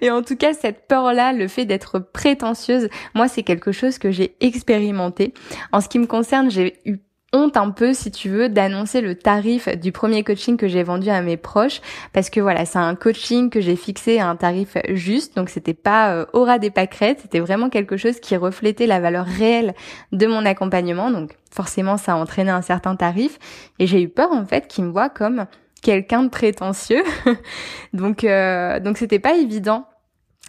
Et 0.00 0.10
en 0.10 0.22
tout 0.22 0.36
cas, 0.36 0.52
cette 0.52 0.86
peur-là, 0.86 1.32
le 1.32 1.48
fait 1.48 1.64
d'être 1.64 1.98
prétentieuse, 1.98 2.88
moi, 3.14 3.28
c'est 3.28 3.42
quelque 3.42 3.72
chose 3.72 3.98
que 3.98 4.10
j'ai 4.10 4.36
expérimenté. 4.40 5.34
En 5.72 5.80
ce 5.80 5.88
qui 5.88 5.98
me 5.98 6.06
concerne, 6.06 6.50
j'ai 6.50 6.78
eu 6.84 6.98
honte 7.32 7.56
un 7.56 7.70
peu, 7.70 7.94
si 7.94 8.10
tu 8.10 8.28
veux, 8.28 8.48
d'annoncer 8.48 9.00
le 9.00 9.14
tarif 9.14 9.68
du 9.68 9.92
premier 9.92 10.24
coaching 10.24 10.56
que 10.56 10.68
j'ai 10.68 10.82
vendu 10.82 11.10
à 11.10 11.22
mes 11.22 11.36
proches, 11.36 11.80
parce 12.12 12.28
que 12.28 12.40
voilà, 12.40 12.64
c'est 12.64 12.78
un 12.78 12.94
coaching 12.94 13.50
que 13.50 13.60
j'ai 13.60 13.76
fixé 13.76 14.18
à 14.18 14.28
un 14.28 14.36
tarif 14.36 14.76
juste, 14.90 15.36
donc 15.36 15.48
c'était 15.48 15.74
pas 15.74 16.12
euh, 16.12 16.26
aura 16.32 16.58
des 16.58 16.70
pâquerettes, 16.70 17.20
c'était 17.22 17.40
vraiment 17.40 17.68
quelque 17.68 17.96
chose 17.96 18.18
qui 18.18 18.36
reflétait 18.36 18.86
la 18.86 19.00
valeur 19.00 19.26
réelle 19.26 19.74
de 20.12 20.26
mon 20.26 20.44
accompagnement, 20.44 21.10
donc 21.10 21.36
forcément 21.52 21.96
ça 21.96 22.12
a 22.12 22.16
entraîné 22.16 22.50
un 22.50 22.62
certain 22.62 22.96
tarif, 22.96 23.38
et 23.78 23.86
j'ai 23.86 24.02
eu 24.02 24.08
peur 24.08 24.32
en 24.32 24.44
fait 24.44 24.66
qu'ils 24.66 24.84
me 24.84 24.90
voient 24.90 25.10
comme 25.10 25.46
quelqu'un 25.82 26.22
de 26.22 26.28
prétentieux, 26.28 27.02
donc 27.92 28.24
euh, 28.24 28.80
donc 28.80 28.98
c'était 28.98 29.18
pas 29.18 29.36
évident 29.36 29.86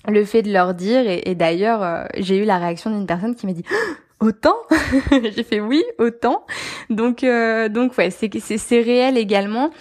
le 0.08 0.26
fait 0.26 0.42
de 0.42 0.52
leur 0.52 0.74
dire. 0.74 1.04
Et, 1.08 1.36
d'ailleurs 1.36 1.84
euh, 1.84 2.06
j'ai 2.18 2.38
eu 2.38 2.46
la 2.46 2.58
réaction 2.58 2.90
d'une 2.90 3.08
personne 3.08 3.36
qui 3.36 3.46
m'a 3.46 3.54
dit 3.54 3.66
autant? 4.20 4.56
J'ai 5.12 5.44
fait 5.44 5.60
oui 5.60 5.84
autant. 5.98 6.46
Donc 6.90 7.24
euh, 7.24 7.70
donc 7.70 7.98
ouais 7.98 8.12
c'est 8.12 8.30
c'est 8.40 8.82
réel 8.82 9.18
également. 9.18 9.72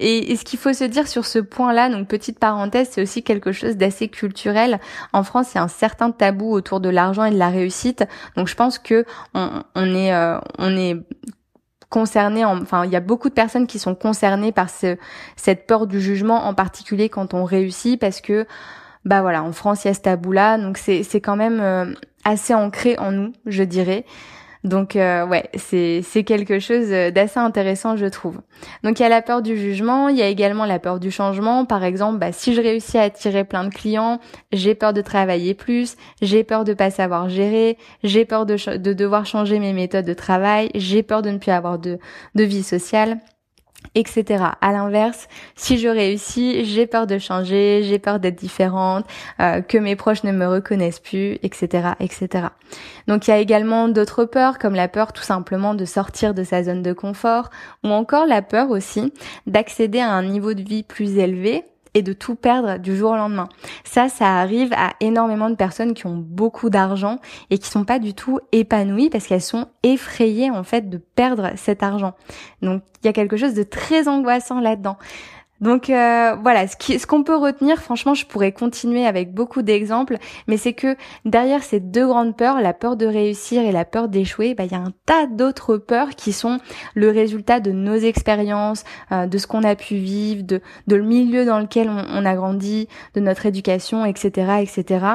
Et, 0.00 0.36
ce 0.36 0.44
qu'il 0.44 0.58
faut 0.58 0.72
se 0.72 0.84
dire 0.84 1.06
sur 1.06 1.24
ce 1.24 1.38
point-là, 1.38 1.88
donc 1.88 2.08
petite 2.08 2.38
parenthèse, 2.38 2.88
c'est 2.90 3.02
aussi 3.02 3.22
quelque 3.22 3.52
chose 3.52 3.76
d'assez 3.76 4.08
culturel. 4.08 4.80
En 5.12 5.22
France, 5.22 5.52
il 5.52 5.56
y 5.56 5.58
a 5.58 5.62
un 5.62 5.68
certain 5.68 6.10
tabou 6.10 6.50
autour 6.52 6.80
de 6.80 6.88
l'argent 6.88 7.24
et 7.24 7.30
de 7.30 7.38
la 7.38 7.48
réussite. 7.48 8.04
Donc 8.36 8.48
je 8.48 8.54
pense 8.54 8.78
que 8.78 9.04
on, 9.34 9.62
on 9.74 9.94
est 9.94 10.12
euh, 10.12 10.38
on 10.58 10.76
est 10.76 10.96
concerné, 11.94 12.44
enfin 12.44 12.84
il 12.84 12.90
y 12.90 12.96
a 12.96 13.00
beaucoup 13.00 13.28
de 13.28 13.34
personnes 13.34 13.68
qui 13.68 13.78
sont 13.78 13.94
concernées 13.94 14.50
par 14.50 14.68
ce, 14.68 14.96
cette 15.36 15.64
peur 15.68 15.86
du 15.86 16.00
jugement, 16.00 16.44
en 16.44 16.52
particulier 16.52 17.08
quand 17.08 17.34
on 17.34 17.44
réussit, 17.44 18.00
parce 18.00 18.20
que 18.20 18.46
bah 19.04 19.20
voilà, 19.20 19.44
en 19.44 19.52
France, 19.52 19.84
il 19.84 19.88
y 19.88 19.90
a 19.92 19.94
ce 19.94 20.00
tabou-là, 20.00 20.58
donc 20.58 20.76
c'est 20.76 21.04
c'est 21.04 21.20
quand 21.20 21.36
même 21.36 21.60
euh, 21.60 21.94
assez 22.24 22.52
ancré 22.52 22.98
en 22.98 23.12
nous, 23.12 23.32
je 23.46 23.62
dirais. 23.62 24.04
Donc 24.64 24.96
euh, 24.96 25.26
ouais, 25.26 25.50
c'est 25.56 26.00
c'est 26.02 26.24
quelque 26.24 26.58
chose 26.58 26.88
d'assez 26.88 27.38
intéressant, 27.38 27.96
je 27.96 28.06
trouve. 28.06 28.40
Donc 28.82 28.98
il 28.98 29.02
y 29.02 29.06
a 29.06 29.10
la 29.10 29.20
peur 29.20 29.42
du 29.42 29.58
jugement, 29.58 30.08
il 30.08 30.16
y 30.16 30.22
a 30.22 30.28
également 30.28 30.64
la 30.64 30.78
peur 30.78 31.00
du 31.00 31.10
changement. 31.10 31.66
Par 31.66 31.84
exemple, 31.84 32.18
bah, 32.18 32.32
si 32.32 32.54
je 32.54 32.62
réussis 32.62 32.96
à 32.96 33.02
attirer 33.02 33.44
plein 33.44 33.64
de 33.64 33.74
clients, 33.74 34.20
j'ai 34.52 34.74
peur 34.74 34.94
de 34.94 35.02
travailler 35.02 35.52
plus, 35.52 35.96
j'ai 36.22 36.44
peur 36.44 36.64
de 36.64 36.72
pas 36.72 36.90
savoir 36.90 37.28
gérer, 37.28 37.76
j'ai 38.02 38.24
peur 38.24 38.46
de, 38.46 38.78
de 38.78 38.92
devoir 38.94 39.26
changer 39.26 39.58
mes 39.58 39.74
méthodes 39.74 40.06
de 40.06 40.14
travail, 40.14 40.70
j'ai 40.74 41.02
peur 41.02 41.20
de 41.20 41.28
ne 41.30 41.38
plus 41.38 41.50
avoir 41.50 41.78
de 41.78 41.98
de 42.34 42.44
vie 42.44 42.62
sociale. 42.62 43.18
Etc. 43.94 44.44
À 44.60 44.72
l'inverse, 44.72 45.28
si 45.56 45.78
je 45.78 45.88
réussis, 45.88 46.64
j'ai 46.64 46.86
peur 46.86 47.06
de 47.06 47.18
changer, 47.18 47.82
j'ai 47.84 47.98
peur 47.98 48.18
d'être 48.20 48.36
différente, 48.36 49.06
euh, 49.40 49.60
que 49.60 49.78
mes 49.78 49.96
proches 49.96 50.24
ne 50.24 50.32
me 50.32 50.46
reconnaissent 50.46 51.00
plus, 51.00 51.38
etc., 51.42 51.90
etc. 52.00 52.48
Donc 53.06 53.26
il 53.26 53.30
y 53.30 53.34
a 53.34 53.38
également 53.38 53.88
d'autres 53.88 54.24
peurs, 54.24 54.58
comme 54.58 54.74
la 54.74 54.88
peur 54.88 55.12
tout 55.12 55.22
simplement 55.22 55.74
de 55.74 55.84
sortir 55.84 56.34
de 56.34 56.44
sa 56.44 56.62
zone 56.62 56.82
de 56.82 56.92
confort, 56.92 57.50
ou 57.82 57.88
encore 57.88 58.26
la 58.26 58.42
peur 58.42 58.70
aussi 58.70 59.12
d'accéder 59.46 60.00
à 60.00 60.10
un 60.10 60.22
niveau 60.24 60.54
de 60.54 60.62
vie 60.62 60.82
plus 60.82 61.18
élevé 61.18 61.64
et 61.94 62.02
de 62.02 62.12
tout 62.12 62.34
perdre 62.34 62.78
du 62.78 62.96
jour 62.96 63.12
au 63.12 63.16
lendemain. 63.16 63.48
Ça, 63.84 64.08
ça 64.08 64.38
arrive 64.38 64.72
à 64.74 64.92
énormément 65.00 65.48
de 65.48 65.54
personnes 65.54 65.94
qui 65.94 66.06
ont 66.06 66.16
beaucoup 66.16 66.70
d'argent 66.70 67.20
et 67.50 67.58
qui 67.58 67.68
sont 67.68 67.84
pas 67.84 67.98
du 67.98 68.14
tout 68.14 68.40
épanouies 68.52 69.10
parce 69.10 69.26
qu'elles 69.26 69.40
sont 69.40 69.68
effrayées 69.82 70.50
en 70.50 70.64
fait 70.64 70.90
de 70.90 70.98
perdre 70.98 71.50
cet 71.56 71.82
argent. 71.82 72.14
Donc 72.62 72.82
il 73.02 73.06
y 73.06 73.08
a 73.08 73.12
quelque 73.12 73.36
chose 73.36 73.54
de 73.54 73.62
très 73.62 74.08
angoissant 74.08 74.60
là-dedans. 74.60 74.96
Donc 75.60 75.88
euh, 75.88 76.36
voilà, 76.42 76.66
ce 76.66 77.06
qu'on 77.06 77.22
peut 77.22 77.36
retenir, 77.36 77.80
franchement, 77.80 78.14
je 78.14 78.26
pourrais 78.26 78.52
continuer 78.52 79.06
avec 79.06 79.32
beaucoup 79.32 79.62
d'exemples, 79.62 80.18
mais 80.46 80.56
c'est 80.56 80.72
que 80.72 80.96
derrière 81.24 81.62
ces 81.62 81.80
deux 81.80 82.06
grandes 82.06 82.36
peurs, 82.36 82.60
la 82.60 82.72
peur 82.72 82.96
de 82.96 83.06
réussir 83.06 83.62
et 83.62 83.72
la 83.72 83.84
peur 83.84 84.08
d'échouer, 84.08 84.54
bah, 84.54 84.64
il 84.64 84.72
y 84.72 84.74
a 84.74 84.78
un 84.78 84.92
tas 85.06 85.26
d'autres 85.26 85.76
peurs 85.76 86.10
qui 86.10 86.32
sont 86.32 86.58
le 86.94 87.10
résultat 87.10 87.60
de 87.60 87.70
nos 87.70 87.96
expériences, 87.96 88.84
euh, 89.12 89.26
de 89.26 89.38
ce 89.38 89.46
qu'on 89.46 89.62
a 89.62 89.76
pu 89.76 89.94
vivre, 89.94 90.42
de, 90.42 90.60
le 90.88 91.02
milieu 91.02 91.44
dans 91.44 91.60
lequel 91.60 91.88
on, 91.88 92.04
on 92.10 92.26
a 92.26 92.34
grandi, 92.34 92.88
de 93.14 93.20
notre 93.20 93.46
éducation, 93.46 94.04
etc., 94.04 94.60
etc. 94.60 95.06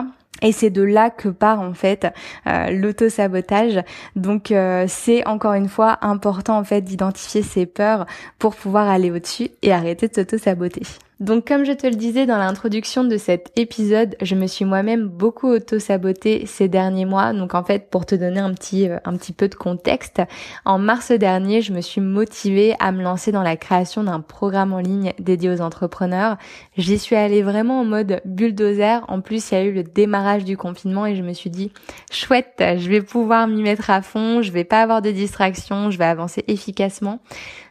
Et 0.41 0.51
c'est 0.51 0.69
de 0.69 0.81
là 0.81 1.09
que 1.09 1.29
part 1.29 1.61
en 1.61 1.73
fait 1.73 2.07
euh, 2.47 2.69
l'auto-sabotage. 2.71 3.83
Donc 4.15 4.51
euh, 4.51 4.85
c'est 4.87 5.25
encore 5.27 5.53
une 5.53 5.69
fois 5.69 5.97
important 6.01 6.57
en 6.57 6.63
fait 6.63 6.81
d'identifier 6.81 7.41
ses 7.41 7.65
peurs 7.65 8.05
pour 8.37 8.55
pouvoir 8.55 8.87
aller 8.87 9.11
au-dessus 9.11 9.49
et 9.61 9.71
arrêter 9.71 10.07
de 10.07 10.13
s'auto-saboter. 10.13 10.83
Donc 11.19 11.45
comme 11.45 11.65
je 11.65 11.73
te 11.73 11.85
le 11.85 11.95
disais 11.95 12.25
dans 12.25 12.37
l'introduction 12.37 13.03
de 13.03 13.17
cet 13.17 13.51
épisode, 13.57 14.15
je 14.21 14.35
me 14.35 14.47
suis 14.47 14.63
moi-même 14.63 15.05
beaucoup 15.09 15.49
auto-sabotée 15.49 16.45
ces 16.45 16.69
derniers 16.69 17.03
mois. 17.03 17.33
Donc 17.33 17.55
en 17.55 17.63
fait, 17.63 17.89
pour 17.89 18.05
te 18.05 18.15
donner 18.15 18.39
un 18.39 18.53
petit 18.53 18.87
euh, 18.87 18.99
un 19.03 19.17
petit 19.17 19.33
peu 19.33 19.49
de 19.49 19.55
contexte, 19.55 20.21
en 20.63 20.79
mars 20.79 21.11
dernier, 21.11 21.61
je 21.61 21.73
me 21.73 21.81
suis 21.81 21.99
motivée 21.99 22.73
à 22.79 22.93
me 22.93 23.03
lancer 23.03 23.33
dans 23.33 23.43
la 23.43 23.57
création 23.57 24.05
d'un 24.05 24.21
programme 24.21 24.71
en 24.71 24.79
ligne 24.79 25.11
dédié 25.19 25.49
aux 25.49 25.59
entrepreneurs. 25.59 26.37
J'y 26.77 26.97
suis 26.97 27.17
allée 27.17 27.43
vraiment 27.43 27.81
en 27.81 27.85
mode 27.85 28.21
bulldozer. 28.23 29.03
En 29.09 29.19
plus, 29.19 29.51
il 29.51 29.55
y 29.55 29.57
a 29.57 29.63
eu 29.65 29.73
le 29.73 29.83
démarrage 29.83 30.45
du 30.45 30.55
confinement 30.55 31.05
et 31.05 31.15
je 31.15 31.23
me 31.23 31.33
suis 31.33 31.49
dit 31.49 31.73
chouette, 32.13 32.63
je 32.77 32.89
vais 32.89 33.01
pouvoir 33.01 33.45
m'y 33.49 33.61
mettre 33.61 33.89
à 33.89 34.01
fond, 34.01 34.41
je 34.41 34.53
vais 34.53 34.63
pas 34.63 34.81
avoir 34.81 35.01
de 35.01 35.11
distractions, 35.11 35.91
je 35.91 35.97
vais 35.97 36.05
avancer 36.05 36.45
efficacement. 36.47 37.19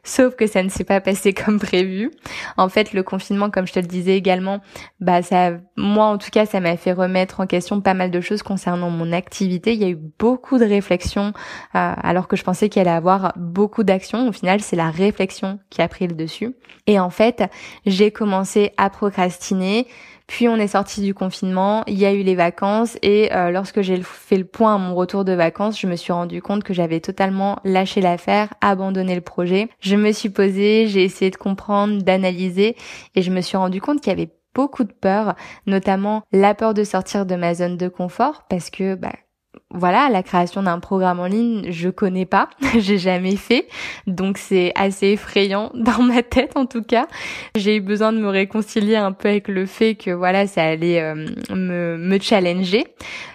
Sauf 0.04 0.36
que 0.36 0.46
ça 0.46 0.62
ne 0.62 0.68
s'est 0.68 0.84
pas 0.84 1.00
passé 1.00 1.32
comme 1.32 1.58
prévu. 1.58 2.10
En 2.56 2.68
fait, 2.68 2.92
le 2.92 3.02
confinement, 3.02 3.50
comme 3.50 3.66
je 3.66 3.72
te 3.72 3.80
le 3.80 3.86
disais 3.86 4.16
également, 4.16 4.60
bah 5.00 5.22
ça, 5.22 5.52
moi 5.76 6.06
en 6.06 6.18
tout 6.18 6.30
cas, 6.30 6.46
ça 6.46 6.60
m'a 6.60 6.76
fait 6.76 6.92
remettre 6.92 7.40
en 7.40 7.46
question 7.46 7.80
pas 7.80 7.94
mal 7.94 8.10
de 8.10 8.20
choses 8.20 8.42
concernant 8.42 8.90
mon 8.90 9.12
activité. 9.12 9.74
Il 9.74 9.80
y 9.80 9.84
a 9.84 9.88
eu 9.88 9.98
beaucoup 10.18 10.58
de 10.58 10.64
réflexions, 10.64 11.32
euh, 11.74 11.92
alors 12.02 12.28
que 12.28 12.36
je 12.36 12.44
pensais 12.44 12.68
qu'il 12.68 12.80
allait 12.80 12.90
avoir 12.90 13.32
beaucoup 13.36 13.84
d'actions. 13.84 14.28
Au 14.28 14.32
final, 14.32 14.60
c'est 14.60 14.76
la 14.76 14.90
réflexion 14.90 15.58
qui 15.70 15.82
a 15.82 15.88
pris 15.88 16.06
le 16.06 16.14
dessus. 16.14 16.54
Et 16.86 16.98
en 16.98 17.10
fait, 17.10 17.44
j'ai 17.86 18.10
commencé 18.10 18.72
à 18.76 18.90
procrastiner. 18.90 19.86
Puis 20.28 20.46
on 20.46 20.56
est 20.56 20.68
sorti 20.68 21.00
du 21.00 21.14
confinement, 21.14 21.82
il 21.86 21.98
y 21.98 22.04
a 22.04 22.12
eu 22.12 22.22
les 22.22 22.34
vacances 22.34 22.98
et 23.02 23.32
euh, 23.32 23.50
lorsque 23.50 23.80
j'ai 23.80 24.00
fait 24.02 24.36
le 24.36 24.44
point 24.44 24.74
à 24.74 24.78
mon 24.78 24.94
retour 24.94 25.24
de 25.24 25.32
vacances, 25.32 25.80
je 25.80 25.86
me 25.86 25.96
suis 25.96 26.12
rendu 26.12 26.42
compte 26.42 26.62
que 26.62 26.74
j'avais 26.74 27.00
totalement 27.00 27.58
lâché 27.64 28.02
l'affaire, 28.02 28.52
abandonné 28.60 29.14
le 29.14 29.22
projet. 29.22 29.70
Je 29.80 29.96
me 29.96 30.12
suis 30.12 30.28
posée, 30.28 30.86
j'ai 30.86 31.02
essayé 31.02 31.30
de 31.30 31.36
comprendre, 31.36 32.02
d'analyser 32.02 32.76
et 33.14 33.22
je 33.22 33.30
me 33.30 33.40
suis 33.40 33.56
rendu 33.56 33.80
compte 33.80 34.02
qu'il 34.02 34.10
y 34.10 34.12
avait 34.12 34.30
beaucoup 34.54 34.84
de 34.84 34.92
peur, 34.92 35.34
notamment 35.66 36.22
la 36.30 36.54
peur 36.54 36.74
de 36.74 36.84
sortir 36.84 37.24
de 37.24 37.34
ma 37.34 37.54
zone 37.54 37.78
de 37.78 37.88
confort 37.88 38.44
parce 38.50 38.68
que 38.68 38.96
bah, 38.96 39.12
voilà, 39.70 40.08
la 40.08 40.22
création 40.22 40.62
d'un 40.62 40.80
programme 40.80 41.20
en 41.20 41.26
ligne, 41.26 41.70
je 41.70 41.90
connais 41.90 42.24
pas, 42.24 42.48
j'ai 42.78 42.96
jamais 42.96 43.36
fait, 43.36 43.68
donc 44.06 44.38
c'est 44.38 44.72
assez 44.74 45.08
effrayant 45.08 45.70
dans 45.74 46.02
ma 46.02 46.22
tête 46.22 46.56
en 46.56 46.64
tout 46.64 46.82
cas. 46.82 47.06
J'ai 47.54 47.76
eu 47.76 47.80
besoin 47.80 48.12
de 48.12 48.18
me 48.18 48.28
réconcilier 48.28 48.96
un 48.96 49.12
peu 49.12 49.28
avec 49.28 49.48
le 49.48 49.66
fait 49.66 49.94
que 49.94 50.10
voilà, 50.10 50.46
ça 50.46 50.64
allait 50.64 51.02
euh, 51.02 51.14
me, 51.50 51.98
me 51.98 52.18
challenger. 52.18 52.86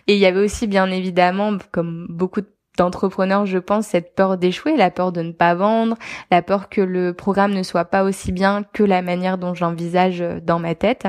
Et 0.07 0.15
il 0.15 0.19
y 0.19 0.25
avait 0.25 0.43
aussi 0.43 0.65
bien 0.65 0.89
évidemment, 0.89 1.57
comme 1.71 2.07
beaucoup 2.09 2.41
d'entrepreneurs, 2.77 3.45
je 3.45 3.59
pense, 3.59 3.87
cette 3.87 4.15
peur 4.15 4.37
d'échouer, 4.37 4.75
la 4.75 4.89
peur 4.89 5.11
de 5.11 5.21
ne 5.21 5.31
pas 5.31 5.53
vendre, 5.53 5.95
la 6.31 6.41
peur 6.41 6.69
que 6.69 6.81
le 6.81 7.13
programme 7.13 7.53
ne 7.53 7.61
soit 7.61 7.85
pas 7.85 8.03
aussi 8.03 8.31
bien 8.31 8.63
que 8.73 8.83
la 8.83 9.03
manière 9.03 9.37
dont 9.37 9.53
j'envisage 9.53 10.23
dans 10.41 10.57
ma 10.57 10.73
tête. 10.73 11.07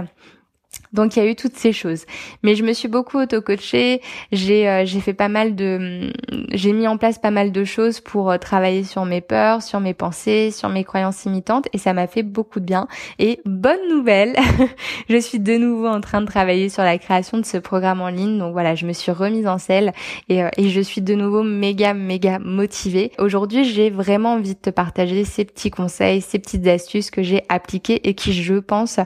Donc 0.95 1.17
il 1.17 1.23
y 1.23 1.27
a 1.27 1.29
eu 1.29 1.35
toutes 1.35 1.57
ces 1.57 1.73
choses. 1.73 2.07
Mais 2.43 2.55
je 2.55 2.63
me 2.63 2.73
suis 2.73 2.89
beaucoup 2.89 3.19
auto-coachée, 3.19 4.01
j'ai 4.31 4.69
euh, 4.69 4.87
fait 4.87 5.13
pas 5.13 5.29
mal 5.29 5.57
de 5.57 6.13
j'ai 6.53 6.73
mis 6.73 6.87
en 6.87 6.97
place 6.97 7.19
pas 7.19 7.33
mal 7.33 7.51
de 7.51 7.65
choses 7.65 8.01
pour 8.01 8.31
euh, 8.31 8.39
travailler 8.39 8.85
sur 8.85 9.05
mes 9.05 9.21
peurs, 9.21 9.61
sur 9.61 9.81
mes 9.81 9.93
pensées, 9.93 10.53
sur 10.53 10.69
mes 10.69 10.85
croyances 10.85 11.25
imitantes 11.25 11.67
et 11.73 11.79
ça 11.79 11.93
m'a 11.93 12.07
fait 12.07 12.23
beaucoup 12.23 12.61
de 12.61 12.65
bien 12.65 12.87
et 13.19 13.41
bonne 13.45 13.89
nouvelle, 13.91 14.37
je 15.09 15.17
suis 15.17 15.41
de 15.41 15.57
nouveau 15.57 15.89
en 15.89 16.01
train 16.01 16.21
de 16.21 16.27
travailler 16.27 16.69
sur 16.69 16.85
la 16.85 16.97
création 16.99 17.39
de 17.39 17.45
ce 17.45 17.59
programme 17.59 18.01
en 18.01 18.09
ligne. 18.09 18.39
Donc 18.39 18.53
voilà, 18.53 18.77
je 18.77 18.87
me 18.87 18.93
suis 18.93 19.11
remise 19.11 19.49
en 19.49 19.59
selle 19.59 19.93
et, 20.29 20.45
euh, 20.45 20.49
et 20.57 20.69
je 20.69 20.81
suis 20.81 21.03
de 21.03 21.15
nouveau 21.15 21.43
méga 21.43 21.93
méga 21.93 22.39
motivée. 22.39 23.11
Aujourd'hui, 23.19 23.65
j'ai 23.65 23.91
vraiment 23.91 24.35
envie 24.35 24.55
de 24.55 24.61
te 24.61 24.71
partager 24.71 25.25
ces 25.25 25.45
petits 25.45 25.71
conseils, 25.71 26.21
ces 26.21 26.39
petites 26.39 26.67
astuces 26.69 27.11
que 27.11 27.25
j'ai 27.25 27.43
appliquées 27.49 28.09
et 28.09 28.15
qui 28.15 28.33
je 28.33 28.55
pense 28.55 29.01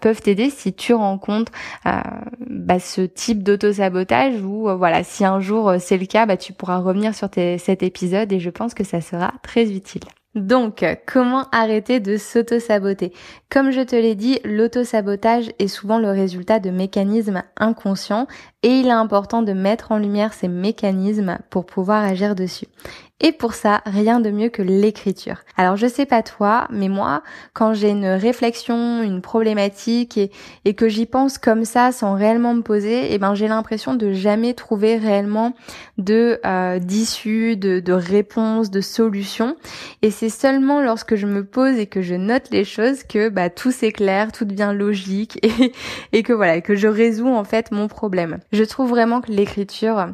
peuvent 0.00 0.20
t'aider 0.20 0.50
si 0.50 0.72
tu 0.72 0.94
rencontres 0.94 1.11
euh, 1.86 1.90
bah, 2.48 2.78
ce 2.78 3.02
type 3.02 3.42
d'auto-sabotage 3.42 4.42
ou 4.42 4.68
euh, 4.68 4.74
voilà, 4.74 5.04
si 5.04 5.24
un 5.24 5.40
jour 5.40 5.68
euh, 5.68 5.76
c'est 5.80 5.98
le 5.98 6.06
cas, 6.06 6.26
bah, 6.26 6.36
tu 6.36 6.52
pourras 6.52 6.78
revenir 6.78 7.14
sur 7.14 7.28
cet 7.34 7.82
épisode 7.82 8.32
et 8.32 8.40
je 8.40 8.50
pense 8.50 8.74
que 8.74 8.84
ça 8.84 9.00
sera 9.00 9.32
très 9.42 9.70
utile. 9.72 10.02
Donc, 10.34 10.82
comment 11.06 11.44
arrêter 11.52 12.00
de 12.00 12.16
s'auto-saboter? 12.16 13.12
Comme 13.50 13.70
je 13.70 13.82
te 13.82 13.94
l'ai 13.94 14.14
dit, 14.14 14.38
l'auto-sabotage 14.44 15.50
est 15.58 15.68
souvent 15.68 15.98
le 15.98 16.08
résultat 16.08 16.58
de 16.58 16.70
mécanismes 16.70 17.42
inconscients 17.58 18.26
et 18.62 18.70
il 18.70 18.86
est 18.86 18.90
important 18.90 19.42
de 19.42 19.52
mettre 19.52 19.92
en 19.92 19.98
lumière 19.98 20.32
ces 20.32 20.48
mécanismes 20.48 21.38
pour 21.50 21.66
pouvoir 21.66 22.02
agir 22.02 22.34
dessus. 22.34 22.66
Et 23.24 23.30
pour 23.30 23.54
ça, 23.54 23.82
rien 23.86 24.18
de 24.18 24.30
mieux 24.30 24.48
que 24.48 24.62
l'écriture. 24.62 25.36
Alors 25.56 25.76
je 25.76 25.86
sais 25.86 26.06
pas 26.06 26.24
toi, 26.24 26.66
mais 26.70 26.88
moi, 26.88 27.22
quand 27.54 27.72
j'ai 27.72 27.90
une 27.90 28.06
réflexion, 28.06 29.00
une 29.02 29.22
problématique 29.22 30.18
et, 30.64 30.74
que 30.74 30.88
j'y 30.88 31.06
pense 31.06 31.38
comme 31.38 31.64
ça 31.64 31.92
sans 31.92 32.14
réellement 32.14 32.54
me 32.54 32.62
poser, 32.62 33.12
eh 33.14 33.18
ben 33.18 33.34
j'ai 33.34 33.46
l'impression 33.46 33.94
de 33.94 34.12
jamais 34.12 34.54
trouver 34.54 34.96
réellement 34.96 35.54
de 35.98 36.40
euh, 36.44 36.80
d'issue, 36.80 37.56
de, 37.56 37.78
de 37.78 37.92
réponse, 37.92 38.70
de 38.70 38.80
solution. 38.80 39.56
Et 40.02 40.10
c'est 40.10 40.28
seulement 40.28 40.82
lorsque 40.82 41.14
je 41.14 41.28
me 41.28 41.44
pose 41.44 41.78
et 41.78 41.86
que 41.86 42.02
je 42.02 42.14
note 42.14 42.50
les 42.50 42.64
choses 42.64 43.04
que 43.04 43.28
bah 43.28 43.50
tout 43.50 43.70
s'éclaire, 43.70 44.32
tout 44.32 44.44
devient 44.44 44.72
logique 44.74 45.38
et, 45.46 45.72
et 46.12 46.24
que 46.24 46.32
voilà 46.32 46.60
que 46.60 46.74
je 46.74 46.88
résous 46.88 47.28
en 47.28 47.44
fait 47.44 47.70
mon 47.70 47.86
problème. 47.86 48.38
Je 48.50 48.64
trouve 48.64 48.90
vraiment 48.90 49.20
que 49.20 49.30
l'écriture 49.30 50.08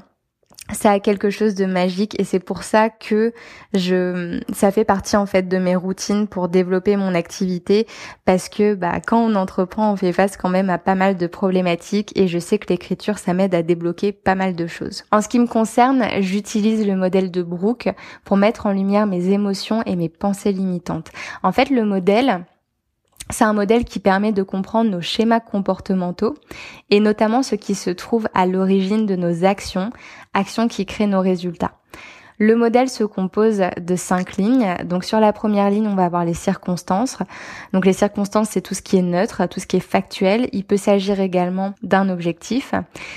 ça 0.72 0.92
a 0.92 1.00
quelque 1.00 1.30
chose 1.30 1.54
de 1.54 1.64
magique 1.64 2.18
et 2.20 2.24
c'est 2.24 2.38
pour 2.38 2.62
ça 2.62 2.90
que 2.90 3.32
je 3.74 4.40
ça 4.52 4.70
fait 4.70 4.84
partie 4.84 5.16
en 5.16 5.26
fait 5.26 5.48
de 5.48 5.58
mes 5.58 5.76
routines 5.76 6.26
pour 6.26 6.48
développer 6.48 6.96
mon 6.96 7.14
activité 7.14 7.86
parce 8.24 8.48
que 8.48 8.74
bah 8.74 9.00
quand 9.04 9.18
on 9.18 9.34
entreprend 9.34 9.92
on 9.92 9.96
fait 9.96 10.12
face 10.12 10.36
quand 10.36 10.48
même 10.48 10.70
à 10.70 10.78
pas 10.78 10.94
mal 10.94 11.16
de 11.16 11.26
problématiques 11.26 12.12
et 12.16 12.28
je 12.28 12.38
sais 12.38 12.58
que 12.58 12.68
l'écriture 12.68 13.18
ça 13.18 13.34
m'aide 13.34 13.54
à 13.54 13.62
débloquer 13.62 14.12
pas 14.12 14.34
mal 14.34 14.54
de 14.54 14.66
choses. 14.66 15.04
En 15.10 15.20
ce 15.22 15.28
qui 15.28 15.38
me 15.38 15.46
concerne, 15.46 16.04
j'utilise 16.20 16.86
le 16.86 16.96
modèle 16.96 17.30
de 17.30 17.42
Brooke 17.42 17.88
pour 18.24 18.36
mettre 18.36 18.66
en 18.66 18.72
lumière 18.72 19.06
mes 19.06 19.28
émotions 19.30 19.82
et 19.86 19.96
mes 19.96 20.08
pensées 20.08 20.52
limitantes. 20.52 21.10
En 21.42 21.52
fait, 21.52 21.70
le 21.70 21.84
modèle 21.84 22.44
c'est 23.30 23.44
un 23.44 23.52
modèle 23.52 23.84
qui 23.84 23.98
permet 23.98 24.32
de 24.32 24.42
comprendre 24.42 24.90
nos 24.90 25.00
schémas 25.00 25.40
comportementaux 25.40 26.34
et 26.90 27.00
notamment 27.00 27.42
ce 27.42 27.54
qui 27.54 27.74
se 27.74 27.90
trouve 27.90 28.28
à 28.34 28.46
l'origine 28.46 29.06
de 29.06 29.16
nos 29.16 29.44
actions, 29.44 29.90
actions 30.34 30.68
qui 30.68 30.86
créent 30.86 31.06
nos 31.06 31.20
résultats. 31.20 31.72
Le 32.38 32.54
modèle 32.54 32.88
se 32.88 33.02
compose 33.02 33.62
de 33.80 33.96
cinq 33.96 34.36
lignes. 34.36 34.76
Donc 34.84 35.02
sur 35.02 35.18
la 35.18 35.32
première 35.32 35.70
ligne, 35.70 35.88
on 35.88 35.96
va 35.96 36.04
avoir 36.04 36.24
les 36.24 36.34
circonstances. 36.34 37.18
Donc 37.72 37.84
les 37.84 37.92
circonstances, 37.92 38.50
c'est 38.50 38.60
tout 38.60 38.74
ce 38.74 38.82
qui 38.82 38.96
est 38.96 39.02
neutre, 39.02 39.48
tout 39.48 39.58
ce 39.58 39.66
qui 39.66 39.76
est 39.76 39.80
factuel. 39.80 40.48
Il 40.52 40.64
peut 40.64 40.76
s'agir 40.76 41.18
également 41.18 41.74
d'un 41.82 42.08
objectif. 42.08 42.74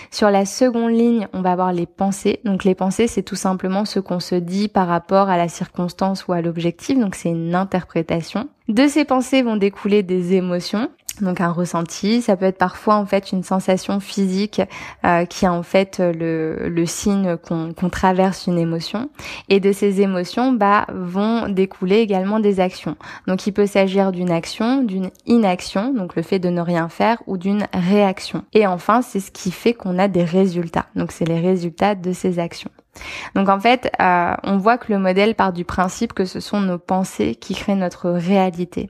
Sur 0.10 0.32
la 0.32 0.46
seconde 0.46 0.92
ligne, 0.92 1.28
on 1.34 1.42
va 1.42 1.52
avoir 1.52 1.72
les 1.72 1.86
pensées. 1.86 2.40
Donc 2.46 2.64
les 2.64 2.74
pensées, 2.74 3.08
c'est 3.08 3.22
tout 3.22 3.36
simplement 3.36 3.86
ce 3.86 4.00
qu'on 4.00 4.20
se 4.20 4.36
dit 4.36 4.68
par 4.68 4.88
rapport 4.88 5.30
à 5.30 5.38
la 5.38 5.48
circonstance 5.48 6.28
ou 6.28 6.34
à 6.34 6.42
l'objectif. 6.42 6.98
Donc 6.98 7.14
c'est 7.14 7.30
une 7.30 7.54
interprétation. 7.54 8.50
De 8.70 8.88
ces 8.88 9.06
pensées 9.06 9.44
vont 9.44 9.58
découler 9.58 10.02
des 10.02 10.34
émotions. 10.34 10.90
Donc 11.20 11.42
un 11.42 11.52
ressenti, 11.52 12.22
ça 12.22 12.38
peut 12.38 12.46
être 12.46 12.58
parfois 12.58 12.96
en 12.96 13.06
fait 13.06 13.32
une 13.32 13.44
sensation 13.44 14.00
physique 14.00 14.62
euh, 15.06 15.26
qui 15.26 15.46
est 15.46 15.50
en 15.50 15.64
fait 15.64 16.00
le, 16.00 16.70
le 16.70 16.86
signe 16.86 17.38
qu'on 17.38 17.90
traverse 17.90 18.48
une 18.48 18.58
émotion. 18.58 19.10
Et 19.50 19.60
de 19.60 19.72
ces 19.72 20.02
émotions, 20.02 20.54
bah, 20.54 20.88
vont 20.94 21.50
découler 21.50 21.98
également 21.98 22.40
des 22.40 22.60
actions. 22.60 22.96
Donc 23.28 23.46
il 23.46 23.52
peut 23.52 23.68
s'agir 23.68 24.12
d'une 24.12 24.32
action, 24.32 24.84
d'une 24.84 25.12
inaction, 25.26 25.94
donc 25.94 26.16
le 26.16 26.22
fait 26.22 26.40
de 26.40 26.50
ne 26.50 26.62
rien 26.62 26.90
faire, 26.90 27.22
ou 27.28 27.38
d'une 27.38 27.68
réaction. 27.74 28.44
Et 28.54 28.66
enfin, 28.66 29.02
c'est 29.02 29.20
ce 29.20 29.32
qui 29.32 29.52
fait 29.52 29.74
qu'on 29.74 30.00
a 30.00 30.08
des 30.08 30.24
résultats. 30.24 30.88
Donc 30.96 31.12
c'est 31.12 31.26
les 31.26 31.40
résultats 31.40 31.96
de 31.96 32.14
ces 32.14 32.40
actions. 32.40 32.72
Donc 33.36 33.50
en 33.50 33.60
fait, 33.60 33.92
euh, 34.02 34.34
on 34.44 34.58
voit 34.58 34.78
que 34.78 34.92
le 34.92 35.00
modèle 35.00 35.36
part 35.36 35.54
du 35.54 35.66
principe 35.66 36.14
que 36.14 36.26
ce 36.26 36.40
sont 36.40 36.60
nos 36.60 36.78
pensées 36.78 37.36
qui 37.36 37.56
créent 37.56 37.76
notre 37.76 38.10
réalité. 38.10 38.90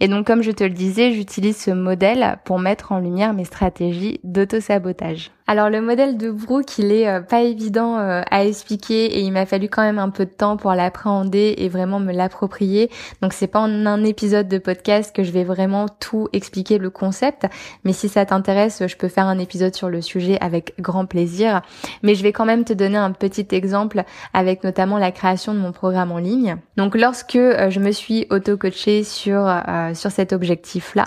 Et 0.00 0.08
donc 0.08 0.26
comme 0.26 0.42
je 0.42 0.50
te 0.50 0.64
le 0.64 0.70
disais, 0.70 1.12
j'utilise 1.12 1.56
ce 1.56 1.70
modèle 1.70 2.38
pour 2.44 2.58
mettre 2.58 2.92
en 2.92 2.98
lumière 2.98 3.34
mes 3.34 3.44
stratégies 3.44 4.20
d'auto-sabotage. 4.24 5.30
Alors 5.48 5.70
le 5.70 5.80
modèle 5.80 6.16
de 6.16 6.32
Brooke, 6.32 6.76
il 6.78 6.90
est 6.90 7.08
euh, 7.08 7.20
pas 7.20 7.42
évident 7.42 8.00
euh, 8.00 8.22
à 8.32 8.44
expliquer 8.44 9.04
et 9.16 9.20
il 9.20 9.30
m'a 9.30 9.46
fallu 9.46 9.68
quand 9.68 9.82
même 9.82 10.00
un 10.00 10.10
peu 10.10 10.24
de 10.24 10.30
temps 10.30 10.56
pour 10.56 10.72
l'appréhender 10.72 11.54
et 11.58 11.68
vraiment 11.68 12.00
me 12.00 12.12
l'approprier. 12.12 12.90
Donc 13.22 13.32
c'est 13.32 13.46
pas 13.46 13.60
en 13.60 13.86
un 13.86 14.02
épisode 14.02 14.48
de 14.48 14.58
podcast 14.58 15.14
que 15.14 15.22
je 15.22 15.30
vais 15.30 15.44
vraiment 15.44 15.86
tout 15.86 16.28
expliquer 16.32 16.78
le 16.78 16.90
concept, 16.90 17.46
mais 17.84 17.92
si 17.92 18.08
ça 18.08 18.26
t'intéresse, 18.26 18.82
je 18.88 18.96
peux 18.96 19.06
faire 19.06 19.26
un 19.26 19.38
épisode 19.38 19.76
sur 19.76 19.88
le 19.88 20.00
sujet 20.00 20.36
avec 20.40 20.74
grand 20.80 21.06
plaisir. 21.06 21.62
Mais 22.02 22.16
je 22.16 22.24
vais 22.24 22.32
quand 22.32 22.44
même 22.44 22.64
te 22.64 22.72
donner 22.72 22.98
un 22.98 23.12
petit 23.12 23.46
exemple 23.52 24.02
avec 24.34 24.64
notamment 24.64 24.98
la 24.98 25.12
création 25.12 25.54
de 25.54 25.60
mon 25.60 25.70
programme 25.70 26.10
en 26.10 26.18
ligne. 26.18 26.56
Donc 26.76 26.96
lorsque 26.96 27.36
euh, 27.36 27.70
je 27.70 27.78
me 27.78 27.92
suis 27.92 28.26
auto-coachée 28.30 29.04
sur 29.04 29.46
sur 29.94 30.10
cet 30.10 30.32
objectif-là, 30.32 31.04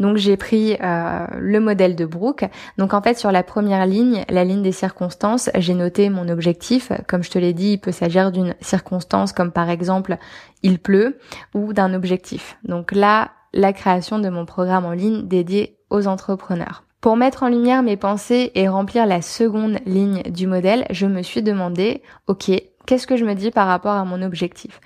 donc 0.00 0.16
j'ai 0.16 0.36
pris 0.36 0.76
le 0.80 1.58
modèle 1.60 1.94
de 1.94 2.04
Brooke. 2.04 2.44
Donc 2.78 2.94
en 2.94 3.02
fait 3.02 3.16
sur 3.16 3.30
la 3.30 3.42
première 3.42 3.75
ligne, 3.84 4.24
la 4.30 4.44
ligne 4.44 4.62
des 4.62 4.72
circonstances, 4.72 5.50
j'ai 5.56 5.74
noté 5.74 6.08
mon 6.08 6.28
objectif. 6.28 6.90
Comme 7.08 7.22
je 7.22 7.30
te 7.30 7.38
l'ai 7.38 7.52
dit, 7.52 7.72
il 7.72 7.78
peut 7.78 7.92
s'agir 7.92 8.32
d'une 8.32 8.54
circonstance 8.60 9.32
comme 9.32 9.52
par 9.52 9.68
exemple 9.68 10.16
il 10.62 10.78
pleut 10.78 11.18
ou 11.54 11.74
d'un 11.74 11.92
objectif. 11.92 12.56
Donc 12.64 12.92
là, 12.92 13.32
la 13.52 13.72
création 13.72 14.18
de 14.18 14.28
mon 14.28 14.46
programme 14.46 14.86
en 14.86 14.92
ligne 14.92 15.26
dédié 15.26 15.76
aux 15.90 16.06
entrepreneurs. 16.06 16.84
Pour 17.00 17.16
mettre 17.16 17.42
en 17.42 17.48
lumière 17.48 17.82
mes 17.82 17.96
pensées 17.96 18.50
et 18.54 18.68
remplir 18.68 19.06
la 19.06 19.22
seconde 19.22 19.78
ligne 19.86 20.22
du 20.22 20.46
modèle, 20.46 20.86
je 20.90 21.06
me 21.06 21.22
suis 21.22 21.42
demandé, 21.42 22.02
ok, 22.26 22.50
qu'est-ce 22.86 23.06
que 23.06 23.16
je 23.16 23.24
me 23.24 23.34
dis 23.34 23.50
par 23.50 23.66
rapport 23.68 23.92
à 23.92 24.04
mon 24.04 24.22
objectif? 24.22 24.80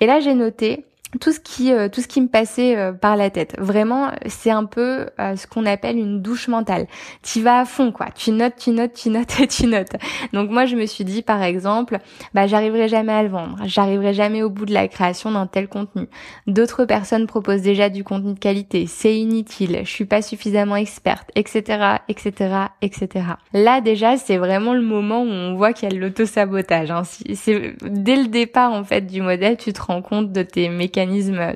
Et 0.00 0.06
là, 0.06 0.20
j'ai 0.20 0.34
noté 0.34 0.86
tout 1.20 1.32
ce 1.32 1.40
qui 1.40 1.72
euh, 1.72 1.88
tout 1.88 2.00
ce 2.00 2.08
qui 2.08 2.20
me 2.20 2.28
passait 2.28 2.76
euh, 2.76 2.92
par 2.92 3.16
la 3.16 3.30
tête. 3.30 3.54
Vraiment, 3.58 4.10
c'est 4.26 4.50
un 4.50 4.64
peu 4.64 5.06
euh, 5.20 5.36
ce 5.36 5.46
qu'on 5.46 5.66
appelle 5.66 5.98
une 5.98 6.22
douche 6.22 6.48
mentale. 6.48 6.86
Tu 7.22 7.40
vas 7.40 7.60
à 7.60 7.64
fond 7.64 7.92
quoi. 7.92 8.06
Tu 8.14 8.30
notes, 8.30 8.56
tu 8.58 8.70
notes, 8.70 8.94
tu 8.94 9.10
notes 9.10 9.40
et 9.40 9.46
tu 9.46 9.66
notes. 9.66 9.92
Donc 10.32 10.50
moi 10.50 10.66
je 10.66 10.76
me 10.76 10.86
suis 10.86 11.04
dit 11.04 11.22
par 11.22 11.42
exemple, 11.42 11.98
bah 12.34 12.46
j'arriverai 12.46 12.88
jamais 12.88 13.12
à 13.12 13.22
le 13.22 13.28
vendre, 13.28 13.58
j'arriverai 13.64 14.14
jamais 14.14 14.42
au 14.42 14.50
bout 14.50 14.66
de 14.66 14.74
la 14.74 14.88
création 14.88 15.30
d'un 15.30 15.46
tel 15.46 15.68
contenu. 15.68 16.08
D'autres 16.46 16.84
personnes 16.84 17.26
proposent 17.26 17.62
déjà 17.62 17.88
du 17.88 18.04
contenu 18.04 18.34
de 18.34 18.38
qualité, 18.38 18.86
c'est 18.86 19.16
inutile, 19.16 19.80
je 19.84 19.90
suis 19.90 20.04
pas 20.04 20.22
suffisamment 20.22 20.76
experte, 20.76 21.30
etc., 21.34 21.96
etc., 22.08 22.54
etc. 22.82 23.08
Là 23.52 23.80
déjà 23.80 24.16
c'est 24.16 24.36
vraiment 24.36 24.74
le 24.74 24.82
moment 24.82 25.22
où 25.22 25.28
on 25.28 25.54
voit 25.54 25.72
qu'il 25.72 25.90
y 25.90 25.94
a 25.94 25.98
l'auto 25.98 26.26
sabotage. 26.26 26.90
Hein. 26.90 27.02
C'est 27.34 27.74
dès 27.82 28.16
le 28.16 28.28
départ 28.28 28.72
en 28.72 28.84
fait 28.84 29.02
du 29.02 29.20
modèle, 29.20 29.56
tu 29.56 29.72
te 29.72 29.82
rends 29.82 30.02
compte 30.02 30.32
de 30.32 30.42
tes 30.42 30.68
mécanismes 30.68 31.03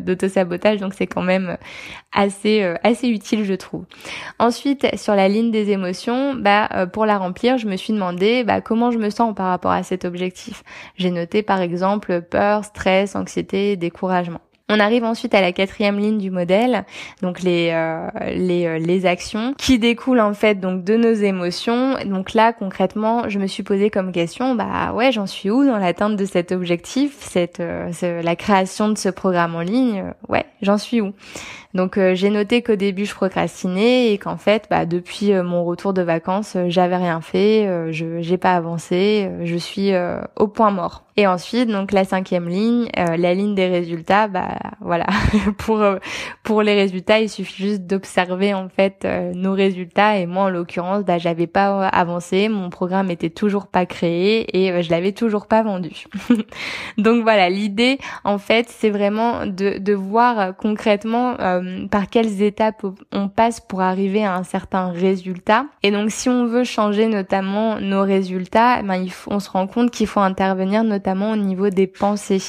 d'auto-sabotage, 0.00 0.78
donc 0.81 0.95
c'est 0.95 1.07
quand 1.07 1.23
même 1.23 1.57
assez 2.12 2.62
euh, 2.62 2.75
assez 2.83 3.09
utile 3.09 3.45
je 3.45 3.55
trouve. 3.55 3.85
Ensuite, 4.38 4.87
sur 4.97 5.14
la 5.14 5.28
ligne 5.28 5.50
des 5.50 5.71
émotions, 5.71 6.35
bah 6.35 6.69
euh, 6.75 6.87
pour 6.87 7.07
la 7.07 7.19
remplir, 7.19 7.59
je 7.59 7.67
me 7.67 7.76
suis 7.76 7.93
demandé 7.93 8.45
bah, 8.45 8.61
comment 8.61 8.90
je 8.90 8.99
me 8.99 9.11
sens 9.11 9.35
par 9.35 9.47
rapport 9.47 9.73
à 9.73 9.83
cet 9.83 10.05
objectif. 10.05 10.62
J'ai 10.97 11.11
noté 11.11 11.43
par 11.43 11.61
exemple 11.61 12.23
peur, 12.23 12.64
stress, 12.64 13.17
anxiété, 13.17 13.76
découragement. 13.76 14.40
On 14.71 14.81
arrive 14.81 15.05
ensuite 15.05 15.35
à 15.35 15.41
la 15.41 15.53
quatrième 15.53 15.99
ligne 15.99 16.19
du 16.19 16.31
modèle, 16.31 16.85
donc 17.23 17.41
les 17.41 17.71
euh, 17.73 18.07
les, 18.35 18.67
euh, 18.67 18.79
les 18.79 19.07
actions 19.07 19.55
qui 19.57 19.79
découlent 19.79 20.21
en 20.21 20.35
fait 20.35 20.57
donc 20.57 20.85
de 20.85 20.95
nos 20.95 21.13
émotions. 21.13 21.95
Donc 22.05 22.35
là 22.35 22.53
concrètement, 22.53 23.31
je 23.31 23.39
me 23.39 23.47
suis 23.47 23.63
posé 23.63 23.89
comme 23.89 24.13
question, 24.13 24.55
bah 24.55 24.93
ouais, 24.93 25.11
j'en 25.11 25.27
suis 25.27 25.51
où 25.51 25.65
dans 25.65 25.79
l'atteinte 25.79 26.17
de 26.17 26.25
cet 26.27 26.53
objectif, 26.53 27.17
cette 27.21 27.61
euh, 27.61 27.91
la 28.23 28.37
création 28.37 28.91
de 28.91 28.99
ce 28.99 29.09
programme 29.09 29.55
en 29.55 29.63
ligne, 29.63 30.13
ouais, 30.29 30.45
j'en 30.61 30.77
suis 30.77 31.01
où? 31.01 31.15
Donc 31.75 31.99
euh, 31.99 32.15
j'ai 32.15 32.31
noté 32.31 32.63
qu'au 32.63 32.77
début 32.77 33.05
je 33.05 33.15
procrastinais 33.15 34.13
et 34.13 34.19
qu'en 34.19 34.39
fait 34.39 34.67
bah, 34.71 34.87
depuis 34.87 35.33
euh, 35.33 35.43
mon 35.43 35.65
retour 35.65 35.93
de 35.93 36.01
vacances 36.01 36.55
euh, 36.57 36.66
j'avais 36.69 36.97
rien 36.97 37.21
fait, 37.21 37.92
je 37.92 38.21
j'ai 38.21 38.38
pas 38.38 38.55
avancé, 38.55 39.31
je 39.42 39.57
suis 39.57 39.92
au 40.37 40.49
point 40.49 40.71
mort. 40.71 41.05
Et 41.16 41.27
ensuite 41.27 41.69
donc 41.69 41.90
la 41.90 42.05
cinquième 42.05 42.49
ligne, 42.49 42.88
la 42.95 43.35
ligne 43.35 43.55
des 43.55 43.66
résultats, 43.66 44.29
bah 44.29 44.57
voilà 44.81 45.07
pour 45.59 45.83
pour 46.45 46.62
les 46.62 46.75
résultats 46.75 47.19
il 47.19 47.29
suffit 47.29 47.62
juste 47.64 47.83
d'observer 47.83 48.55
en 48.55 48.69
fait 48.69 49.07
nos 49.35 49.53
résultats 49.53 50.16
et 50.19 50.27
moi 50.27 50.45
en 50.45 50.51
l'occurrence 50.51 51.05
bah 51.05 51.19
j'avais 51.19 51.49
pas 51.49 51.88
avancé, 51.88 52.49
mon 52.49 52.71
programme 52.71 53.11
était 53.11 53.31
toujours 53.31 53.66
pas 53.66 53.85
créé 53.85 54.47
et 54.57 54.83
je 54.83 54.90
l'avais 54.90 55.12
toujours 55.12 55.47
pas 55.47 55.62
vendu. 55.62 56.05
donc 56.99 57.23
voilà 57.23 57.51
l'idée 57.51 57.99
en 58.25 58.38
fait 58.38 58.66
c'est 58.69 58.90
vraiment 58.90 59.45
de 59.47 59.79
de 59.79 59.95
voir 59.95 60.57
concrètement 60.57 61.35
euh, 61.59 61.67
par 61.90 62.09
quelles 62.09 62.42
étapes 62.42 62.85
on 63.12 63.28
passe 63.28 63.61
pour 63.61 63.81
arriver 63.81 64.24
à 64.24 64.35
un 64.35 64.44
certain 64.44 64.90
résultat. 64.90 65.66
Et 65.83 65.90
donc 65.90 66.11
si 66.11 66.28
on 66.28 66.46
veut 66.46 66.64
changer 66.64 67.07
notamment 67.07 67.81
nos 67.81 68.02
résultats, 68.02 68.83
ben, 68.83 68.96
il 68.96 69.11
faut, 69.11 69.33
on 69.33 69.40
se 69.40 69.50
rend 69.50 69.66
compte 69.66 69.90
qu'il 69.90 70.07
faut 70.07 70.20
intervenir 70.20 70.85
notamment 70.85 71.33
au 71.33 71.37
niveau 71.37 71.70
des 71.70 71.87
pensées. 71.87 72.42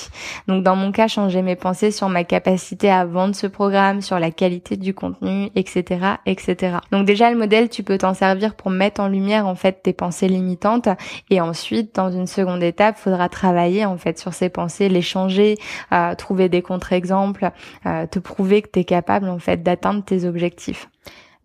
Donc 0.47 0.63
dans 0.63 0.75
mon 0.75 0.91
cas, 0.91 1.07
changer 1.07 1.41
mes 1.41 1.55
pensées 1.55 1.91
sur 1.91 2.09
ma 2.09 2.23
capacité 2.23 2.89
à 2.89 3.05
vendre 3.05 3.35
ce 3.35 3.47
programme, 3.47 4.01
sur 4.01 4.19
la 4.19 4.31
qualité 4.31 4.77
du 4.77 4.93
contenu, 4.93 5.49
etc., 5.55 6.15
etc. 6.25 6.77
Donc 6.91 7.05
déjà 7.05 7.31
le 7.31 7.37
modèle, 7.37 7.69
tu 7.69 7.83
peux 7.83 7.97
t'en 7.97 8.13
servir 8.13 8.55
pour 8.55 8.71
mettre 8.71 9.01
en 9.01 9.07
lumière 9.07 9.47
en 9.47 9.55
fait 9.55 9.81
tes 9.83 9.93
pensées 9.93 10.27
limitantes. 10.27 10.89
Et 11.29 11.41
ensuite, 11.41 11.95
dans 11.95 12.11
une 12.11 12.27
seconde 12.27 12.63
étape, 12.63 12.97
faudra 12.97 13.29
travailler 13.29 13.85
en 13.85 13.97
fait 13.97 14.19
sur 14.19 14.33
ces 14.33 14.49
pensées, 14.49 14.89
les 14.89 15.01
changer, 15.01 15.57
euh, 15.91 16.15
trouver 16.15 16.49
des 16.49 16.61
contre-exemples, 16.61 17.51
euh, 17.85 18.05
te 18.05 18.19
prouver 18.19 18.61
que 18.61 18.69
tu 18.71 18.79
es 18.79 18.83
capable 18.83 18.98
en 19.07 19.39
fait 19.39 19.63
d'atteindre 19.63 20.03
tes 20.03 20.25
objectifs. 20.25 20.89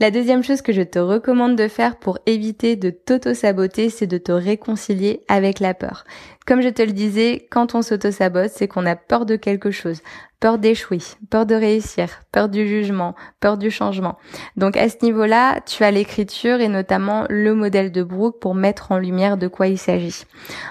La 0.01 0.11
deuxième 0.11 0.43
chose 0.43 0.61
que 0.61 0.73
je 0.73 0.83
te 0.83 0.99
recommande 0.99 1.55
de 1.57 1.69
faire 1.69 1.97
pour 1.97 2.19
éviter 2.27 2.75
de 2.75 2.91
t'auto-saboter, 2.91 3.91
c'est 3.91 4.09
de 4.09 4.19
te 4.19 4.33
réconcilier 4.33 5.23
avec 5.29 5.61
la 5.61 5.73
peur. 5.73 6.05
Comme 6.47 6.61
je 6.61 6.69
te 6.69 6.83
le 6.83 6.93
disais, 6.93 7.47
quand 7.51 7.75
on 7.75 7.81
s'auto-sabote, 7.81 8.51
c'est 8.51 8.69
qu'on 8.69 8.85
a 8.85 8.97
peur 8.97 9.25
de 9.25 9.37
quelque 9.37 9.71
chose. 9.71 10.03
Peur 10.41 10.59
d'échouer, 10.59 10.99
peur 11.31 11.47
de 11.47 11.55
réussir, 11.55 12.21
peur 12.31 12.51
du 12.51 12.69
jugement, 12.69 13.15
peur 13.41 13.57
du 13.57 13.71
changement. 13.71 14.19
Donc 14.59 14.77
à 14.77 14.91
ce 14.91 14.97
niveau-là, 15.01 15.63
tu 15.63 15.85
as 15.85 15.91
l'écriture 15.91 16.61
et 16.61 16.69
notamment 16.69 17.25
le 17.31 17.55
modèle 17.55 17.93
de 17.93 18.03
Brooke 18.03 18.41
pour 18.41 18.55
mettre 18.55 18.93
en 18.93 18.99
lumière 18.99 19.39
de 19.39 19.49
quoi 19.49 19.69
il 19.69 19.79
s'agit. 19.79 20.25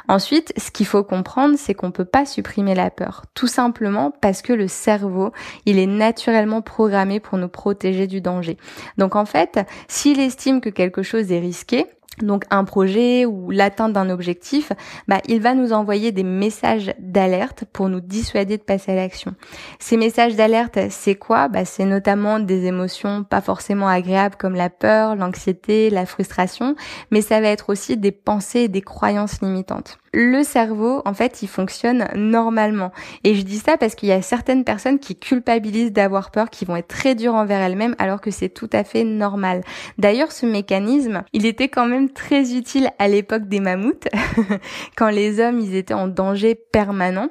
Ensuite, 0.08 0.54
ce 0.58 0.70
qu'il 0.70 0.86
faut 0.86 1.04
comprendre, 1.04 1.56
c'est 1.58 1.74
qu'on 1.74 1.90
peut 1.90 2.06
pas 2.06 2.28
supprimer 2.28 2.76
la 2.76 2.92
peur. 2.92 3.24
Tout 3.34 3.48
simplement 3.48 4.12
parce 4.22 4.44
que 4.44 4.54
le 4.54 4.68
cerveau, 4.68 5.32
il 5.66 5.80
est 5.80 5.88
naturellement 5.88 6.62
programmé 6.62 7.20
pour 7.20 7.40
nous 7.40 7.50
protéger 7.50 8.06
du 8.06 8.22
danger. 8.22 8.58
Donc 9.00 9.16
en 9.16 9.26
fait, 9.26 9.60
s'il 9.88 10.20
estime 10.20 10.62
que 10.62 10.70
quelque 10.70 11.02
chose 11.02 11.32
est 11.32 11.40
risqué, 11.40 11.88
donc 12.20 12.44
un 12.50 12.64
projet 12.64 13.26
ou 13.26 13.52
l'atteinte 13.52 13.94
d'un 13.94 14.10
objectif, 14.10 14.72
bah, 15.08 15.20
il 15.28 15.42
va 15.42 15.54
nous 15.54 15.74
envoyer 15.74 16.12
des 16.12 16.24
messages 16.24 16.94
d'alerte 17.00 17.66
pour 17.72 17.90
nous 17.90 18.02
dissuader 18.02 18.58
de 18.58 18.64
passer 18.64 18.92
à 18.92 18.96
l'action. 18.96 19.36
Ces 19.80 19.98
messages 19.98 20.36
d'alerte, 20.36 20.78
c'est 20.90 21.16
quoi? 21.16 21.48
Bah, 21.48 21.66
C'est 21.66 21.86
notamment 21.86 22.40
des 22.40 22.66
émotions 22.66 23.24
pas 23.24 23.42
forcément 23.42 23.88
agréables 23.88 24.36
comme 24.36 24.56
la 24.56 24.70
peur, 24.70 25.16
l'anxiété, 25.16 25.90
la 25.90 26.06
frustration, 26.06 26.76
mais 27.12 27.22
ça 27.22 27.42
va 27.42 27.48
être 27.48 27.70
aussi 27.70 27.98
des 27.98 28.12
pensées 28.12 28.62
et 28.62 28.68
des 28.68 28.82
croyances 28.82 29.42
limitantes 29.42 29.98
le 30.14 30.44
cerveau, 30.44 31.02
en 31.06 31.14
fait, 31.14 31.42
il 31.42 31.48
fonctionne 31.48 32.08
normalement. 32.16 32.92
Et 33.24 33.34
je 33.34 33.42
dis 33.42 33.58
ça 33.58 33.78
parce 33.78 33.96
qu'il 33.96 34.10
y 34.10 34.12
a 34.12 34.22
certaines 34.22 34.64
personnes 34.64 35.00
qui 35.00 35.16
culpabilisent 35.16 35.92
d'avoir 35.92 36.30
peur, 36.30 36.52
qui 36.52 36.66
vont 36.66 36.76
être 36.76 36.88
très 36.88 37.16
dures 37.16 37.34
envers 37.34 37.60
elles-mêmes, 37.60 37.96
alors 37.98 38.22
que 38.22 38.30
c'est 38.30 38.50
tout 38.50 38.70
à 38.72 38.84
fait 38.84 39.04
normal. 39.04 39.62
D'ailleurs, 39.98 40.32
ce 40.32 40.46
mécanisme, 40.46 41.24
il 41.34 41.48
était 41.48 41.68
quand 41.68 41.88
même 41.88 42.03
très 42.10 42.56
utile 42.56 42.90
à 43.00 43.08
l'époque 43.08 43.48
des 43.48 43.60
mammouths, 43.60 44.08
quand 44.98 45.10
les 45.10 45.40
hommes, 45.40 45.60
étaient 45.76 45.94
en 45.94 46.08
danger 46.08 46.56
permanent 46.56 47.30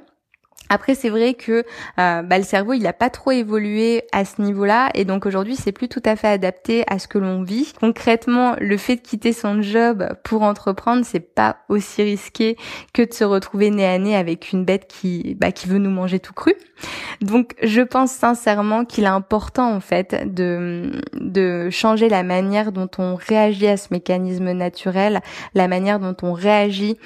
Après, 0.72 0.94
c'est 0.94 1.11
vrai 1.11 1.35
que 1.35 1.64
euh, 1.98 2.22
bah, 2.22 2.38
le 2.38 2.44
cerveau, 2.44 2.72
il 2.72 2.82
n'a 2.82 2.94
pas 2.94 3.11
trop 3.11 3.30
évolué 3.30 4.04
à 4.11 4.24
ce 4.24 4.40
niveau-là, 4.40 4.88
et 4.94 5.04
donc 5.04 5.26
aujourd'hui, 5.26 5.54
c'est 5.54 5.70
plus 5.70 5.88
tout 5.88 6.00
à 6.06 6.16
fait 6.16 6.28
adapté 6.28 6.85
à 6.87 6.98
ce 6.98 7.06
que 7.06 7.18
l'on 7.18 7.42
vit. 7.42 7.74
Concrètement, 7.78 8.56
le 8.58 8.78
fait 8.78 8.96
de 8.96 9.02
quitter 9.02 9.35
son 9.35 9.61
job 9.61 10.08
pour 10.24 10.40
entreprendre, 10.40 11.04
c'est 11.04 11.35
pas 11.35 11.58
aussi 11.68 12.02
risqué 12.02 12.56
que 12.94 13.02
de 13.02 13.12
se 13.12 13.22
retrouver 13.22 13.68
nez 13.68 13.85
à 13.85 13.98
nez 13.98 14.16
avec 14.16 14.50
une 14.52 14.64
bête 14.64 14.87
qui, 14.88 15.37
bah, 15.38 15.52
qui 15.52 15.68
veut 15.68 15.76
nous 15.76 15.90
manger 15.90 16.20
tout 16.20 16.32
cru. 16.32 16.54
Donc, 17.20 17.54
je 17.62 17.82
pense 17.82 18.11
sincèrement 18.11 18.87
qu'il 18.87 19.04
est 19.04 19.08
important 19.08 19.74
en 19.74 19.80
fait 19.80 20.32
de 20.32 20.90
de 21.14 21.68
changer 21.70 22.08
la 22.08 22.22
manière 22.22 22.72
dont 22.72 22.88
on 22.98 23.14
réagit 23.14 23.66
à 23.66 23.76
ce 23.76 23.88
mécanisme 23.90 24.52
naturel, 24.52 25.20
la 25.54 25.68
manière 25.68 26.00
dont 26.00 26.16
on 26.22 26.32
réagit 26.32 26.96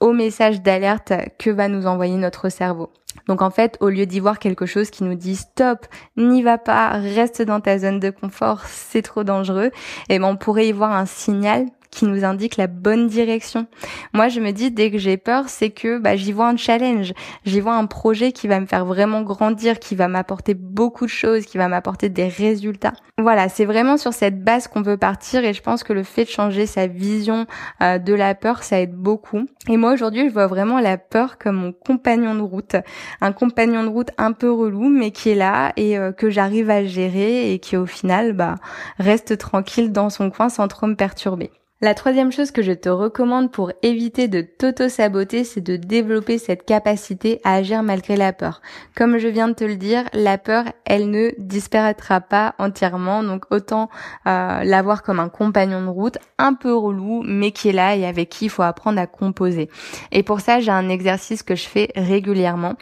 au 0.00 0.12
message 0.12 0.62
d'alerte 0.62 1.12
que 1.38 1.50
va 1.50 1.68
nous 1.68 1.86
envoyer 1.86 2.16
notre 2.16 2.48
cerveau. 2.48 2.90
Donc 3.28 3.42
en 3.42 3.50
fait, 3.50 3.76
au 3.80 3.88
lieu 3.88 4.06
d'y 4.06 4.20
voir 4.20 4.38
quelque 4.38 4.66
chose 4.66 4.90
qui 4.90 5.04
nous 5.04 5.14
dit 5.14 5.36
stop, 5.36 5.86
n'y 6.16 6.42
va 6.42 6.58
pas, 6.58 6.90
reste 6.90 7.42
dans 7.42 7.60
ta 7.60 7.78
zone 7.78 7.98
de 7.98 8.10
confort, 8.10 8.62
c'est 8.66 9.02
trop 9.02 9.24
dangereux, 9.24 9.70
et 10.08 10.16
eh 10.16 10.18
ben 10.18 10.26
on 10.26 10.36
pourrait 10.36 10.68
y 10.68 10.72
voir 10.72 10.92
un 10.92 11.06
signal 11.06 11.66
qui 11.90 12.04
nous 12.04 12.24
indique 12.24 12.56
la 12.56 12.66
bonne 12.66 13.06
direction. 13.06 13.66
Moi, 14.12 14.28
je 14.28 14.40
me 14.40 14.52
dis 14.52 14.70
dès 14.70 14.90
que 14.90 14.98
j'ai 14.98 15.16
peur, 15.16 15.48
c'est 15.48 15.70
que 15.70 15.98
bah, 15.98 16.16
j'y 16.16 16.32
vois 16.32 16.48
un 16.48 16.56
challenge, 16.56 17.12
j'y 17.44 17.60
vois 17.60 17.74
un 17.74 17.86
projet 17.86 18.32
qui 18.32 18.48
va 18.48 18.60
me 18.60 18.66
faire 18.66 18.84
vraiment 18.84 19.22
grandir, 19.22 19.78
qui 19.78 19.94
va 19.94 20.08
m'apporter 20.08 20.54
beaucoup 20.54 21.06
de 21.06 21.10
choses, 21.10 21.46
qui 21.46 21.58
va 21.58 21.68
m'apporter 21.68 22.08
des 22.08 22.28
résultats. 22.28 22.92
Voilà, 23.18 23.48
c'est 23.48 23.64
vraiment 23.64 23.96
sur 23.96 24.12
cette 24.12 24.44
base 24.44 24.68
qu'on 24.68 24.82
veut 24.82 24.98
partir 24.98 25.44
et 25.44 25.54
je 25.54 25.62
pense 25.62 25.82
que 25.82 25.92
le 25.92 26.02
fait 26.02 26.24
de 26.24 26.28
changer 26.28 26.66
sa 26.66 26.86
vision 26.86 27.46
euh, 27.82 27.98
de 27.98 28.12
la 28.12 28.34
peur, 28.34 28.62
ça 28.62 28.80
aide 28.80 28.94
beaucoup. 28.94 29.46
Et 29.68 29.76
moi 29.76 29.92
aujourd'hui, 29.92 30.28
je 30.28 30.32
vois 30.32 30.46
vraiment 30.46 30.80
la 30.80 30.98
peur 30.98 31.38
comme 31.38 31.56
mon 31.56 31.72
compagnon 31.72 32.34
de 32.34 32.42
route, 32.42 32.76
un 33.20 33.32
compagnon 33.32 33.84
de 33.84 33.88
route 33.88 34.10
un 34.18 34.32
peu 34.32 34.52
relou, 34.52 34.88
mais 34.88 35.12
qui 35.12 35.30
est 35.30 35.34
là 35.34 35.72
et 35.76 35.98
euh, 35.98 36.12
que 36.12 36.28
j'arrive 36.28 36.70
à 36.70 36.84
gérer 36.84 37.52
et 37.52 37.58
qui 37.58 37.76
au 37.76 37.86
final, 37.86 38.32
bah, 38.32 38.56
reste 38.98 39.38
tranquille 39.38 39.92
dans 39.92 40.10
son 40.10 40.30
coin 40.30 40.48
sans 40.48 40.68
trop 40.68 40.86
me 40.86 40.94
perturber. 40.94 41.50
La 41.82 41.92
troisième 41.92 42.32
chose 42.32 42.52
que 42.52 42.62
je 42.62 42.72
te 42.72 42.88
recommande 42.88 43.52
pour 43.52 43.70
éviter 43.82 44.28
de 44.28 44.40
t'auto-saboter, 44.40 45.44
c'est 45.44 45.60
de 45.60 45.76
développer 45.76 46.38
cette 46.38 46.64
capacité 46.64 47.38
à 47.44 47.56
agir 47.56 47.82
malgré 47.82 48.16
la 48.16 48.32
peur. 48.32 48.62
Comme 48.96 49.18
je 49.18 49.28
viens 49.28 49.48
de 49.48 49.52
te 49.52 49.64
le 49.64 49.76
dire, 49.76 50.04
la 50.14 50.38
peur, 50.38 50.64
elle 50.86 51.10
ne 51.10 51.32
disparaîtra 51.36 52.22
pas 52.22 52.54
entièrement, 52.58 53.22
donc 53.22 53.44
autant 53.50 53.90
euh, 54.26 54.64
l'avoir 54.64 55.02
comme 55.02 55.20
un 55.20 55.28
compagnon 55.28 55.82
de 55.82 55.90
route, 55.90 56.16
un 56.38 56.54
peu 56.54 56.74
relou, 56.74 57.22
mais 57.26 57.50
qui 57.50 57.68
est 57.68 57.72
là 57.72 57.94
et 57.94 58.06
avec 58.06 58.30
qui 58.30 58.46
il 58.46 58.50
faut 58.50 58.62
apprendre 58.62 58.98
à 58.98 59.06
composer. 59.06 59.68
Et 60.12 60.22
pour 60.22 60.40
ça, 60.40 60.60
j'ai 60.60 60.70
un 60.70 60.88
exercice 60.88 61.42
que 61.42 61.56
je 61.56 61.68
fais 61.68 61.90
régulièrement. 61.94 62.76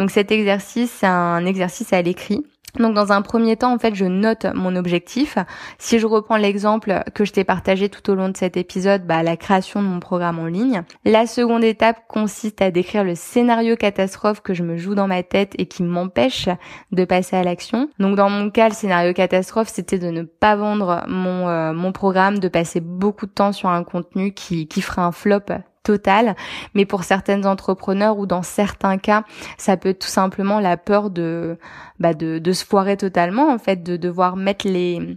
Donc 0.00 0.10
cet 0.10 0.32
exercice, 0.32 0.90
c'est 0.90 1.06
un 1.06 1.46
exercice 1.46 1.92
à 1.92 2.02
l'écrit. 2.02 2.44
Donc 2.78 2.94
dans 2.94 3.12
un 3.12 3.22
premier 3.22 3.56
temps, 3.56 3.72
en 3.72 3.78
fait, 3.78 3.94
je 3.94 4.04
note 4.04 4.46
mon 4.54 4.76
objectif. 4.76 5.38
Si 5.78 5.98
je 5.98 6.06
reprends 6.06 6.36
l'exemple 6.36 7.02
que 7.14 7.24
je 7.24 7.32
t'ai 7.32 7.44
partagé 7.44 7.88
tout 7.88 8.10
au 8.10 8.14
long 8.14 8.28
de 8.28 8.36
cet 8.36 8.56
épisode, 8.56 9.06
bah, 9.06 9.22
la 9.22 9.36
création 9.36 9.82
de 9.82 9.88
mon 9.88 10.00
programme 10.00 10.38
en 10.38 10.46
ligne. 10.46 10.82
La 11.04 11.26
seconde 11.26 11.64
étape 11.64 12.06
consiste 12.08 12.62
à 12.62 12.70
décrire 12.70 13.04
le 13.04 13.14
scénario 13.14 13.76
catastrophe 13.76 14.40
que 14.40 14.54
je 14.54 14.62
me 14.62 14.76
joue 14.76 14.94
dans 14.94 15.06
ma 15.06 15.22
tête 15.22 15.54
et 15.58 15.66
qui 15.66 15.82
m'empêche 15.82 16.48
de 16.92 17.04
passer 17.04 17.36
à 17.36 17.42
l'action. 17.42 17.88
Donc 17.98 18.16
dans 18.16 18.30
mon 18.30 18.50
cas, 18.50 18.68
le 18.68 18.74
scénario 18.74 19.12
catastrophe, 19.12 19.68
c'était 19.68 19.98
de 19.98 20.10
ne 20.10 20.22
pas 20.22 20.56
vendre 20.56 21.04
mon, 21.08 21.48
euh, 21.48 21.72
mon 21.72 21.92
programme, 21.92 22.38
de 22.38 22.48
passer 22.48 22.80
beaucoup 22.80 23.26
de 23.26 23.32
temps 23.32 23.52
sur 23.52 23.68
un 23.68 23.84
contenu 23.84 24.32
qui, 24.32 24.68
qui 24.68 24.82
ferait 24.82 25.02
un 25.02 25.12
flop 25.12 25.40
total, 25.82 26.36
mais 26.74 26.84
pour 26.84 27.04
certaines 27.04 27.46
entrepreneurs 27.46 28.18
ou 28.18 28.26
dans 28.26 28.42
certains 28.42 28.98
cas, 28.98 29.24
ça 29.58 29.76
peut 29.76 29.90
être 29.90 30.00
tout 30.00 30.08
simplement 30.08 30.60
la 30.60 30.76
peur 30.76 31.10
de, 31.10 31.58
bah 31.98 32.14
de, 32.14 32.38
de 32.38 32.52
se 32.52 32.64
foirer 32.64 32.96
totalement, 32.96 33.52
en 33.52 33.58
fait, 33.58 33.82
de 33.82 33.96
devoir 33.96 34.36
mettre 34.36 34.66
les 34.68 35.16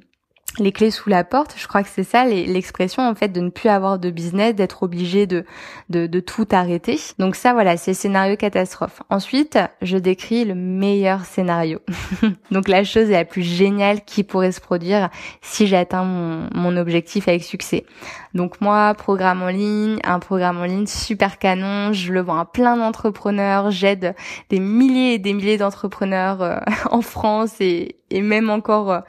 les 0.60 0.72
clés 0.72 0.92
sous 0.92 1.10
la 1.10 1.24
porte, 1.24 1.56
je 1.58 1.68
crois 1.68 1.82
que 1.82 1.90
c'est 1.90 2.04
ça 2.04 2.26
l'expression 2.26 3.08
en 3.08 3.16
fait 3.16 3.30
de 3.30 3.42
ne 3.42 3.50
plus 3.50 3.70
avoir 3.70 3.98
de 3.98 4.12
business, 4.12 4.54
d'être 4.54 4.84
obligé 4.84 5.26
de, 5.26 5.46
de, 5.90 6.06
de 6.06 6.20
tout 6.20 6.48
arrêter. 6.52 7.00
Donc 7.18 7.36
ça 7.36 7.54
voilà, 7.54 7.76
c'est 7.78 7.94
scénario 7.94 8.36
catastrophe. 8.36 9.02
Ensuite, 9.10 9.58
je 9.82 9.98
décris 9.98 10.46
le 10.46 10.54
meilleur 10.54 11.26
scénario. 11.26 11.80
Donc 12.52 12.68
la 12.68 12.84
chose 12.84 13.10
la 13.10 13.26
plus 13.26 13.42
géniale 13.42 14.04
qui 14.06 14.24
pourrait 14.24 14.52
se 14.52 14.62
produire 14.62 15.10
si 15.42 15.66
j'atteins 15.66 16.04
mon, 16.04 16.50
mon 16.54 16.78
objectif 16.78 17.28
avec 17.28 17.44
succès. 17.44 17.86
Donc 18.34 18.62
moi, 18.62 18.94
programme 18.96 19.44
en 19.44 19.50
ligne, 19.50 20.00
un 20.04 20.20
programme 20.20 20.58
en 20.58 20.66
ligne 20.66 20.88
super 20.88 21.38
canon, 21.38 21.94
je 21.94 22.12
le 22.12 22.22
vends 22.22 22.40
à 22.40 22.46
plein 22.46 22.78
d'entrepreneurs, 22.78 23.70
j'aide 23.70 24.16
des 24.50 24.60
milliers 24.60 25.16
et 25.16 25.20
des 25.20 25.34
milliers 25.34 25.58
d'entrepreneurs 25.58 26.42
euh, 26.42 26.58
en 26.92 27.02
France 27.02 27.56
et, 27.60 27.96
et 28.14 28.22
même 28.22 28.50
encore 28.50 28.92
euh, 28.92 29.00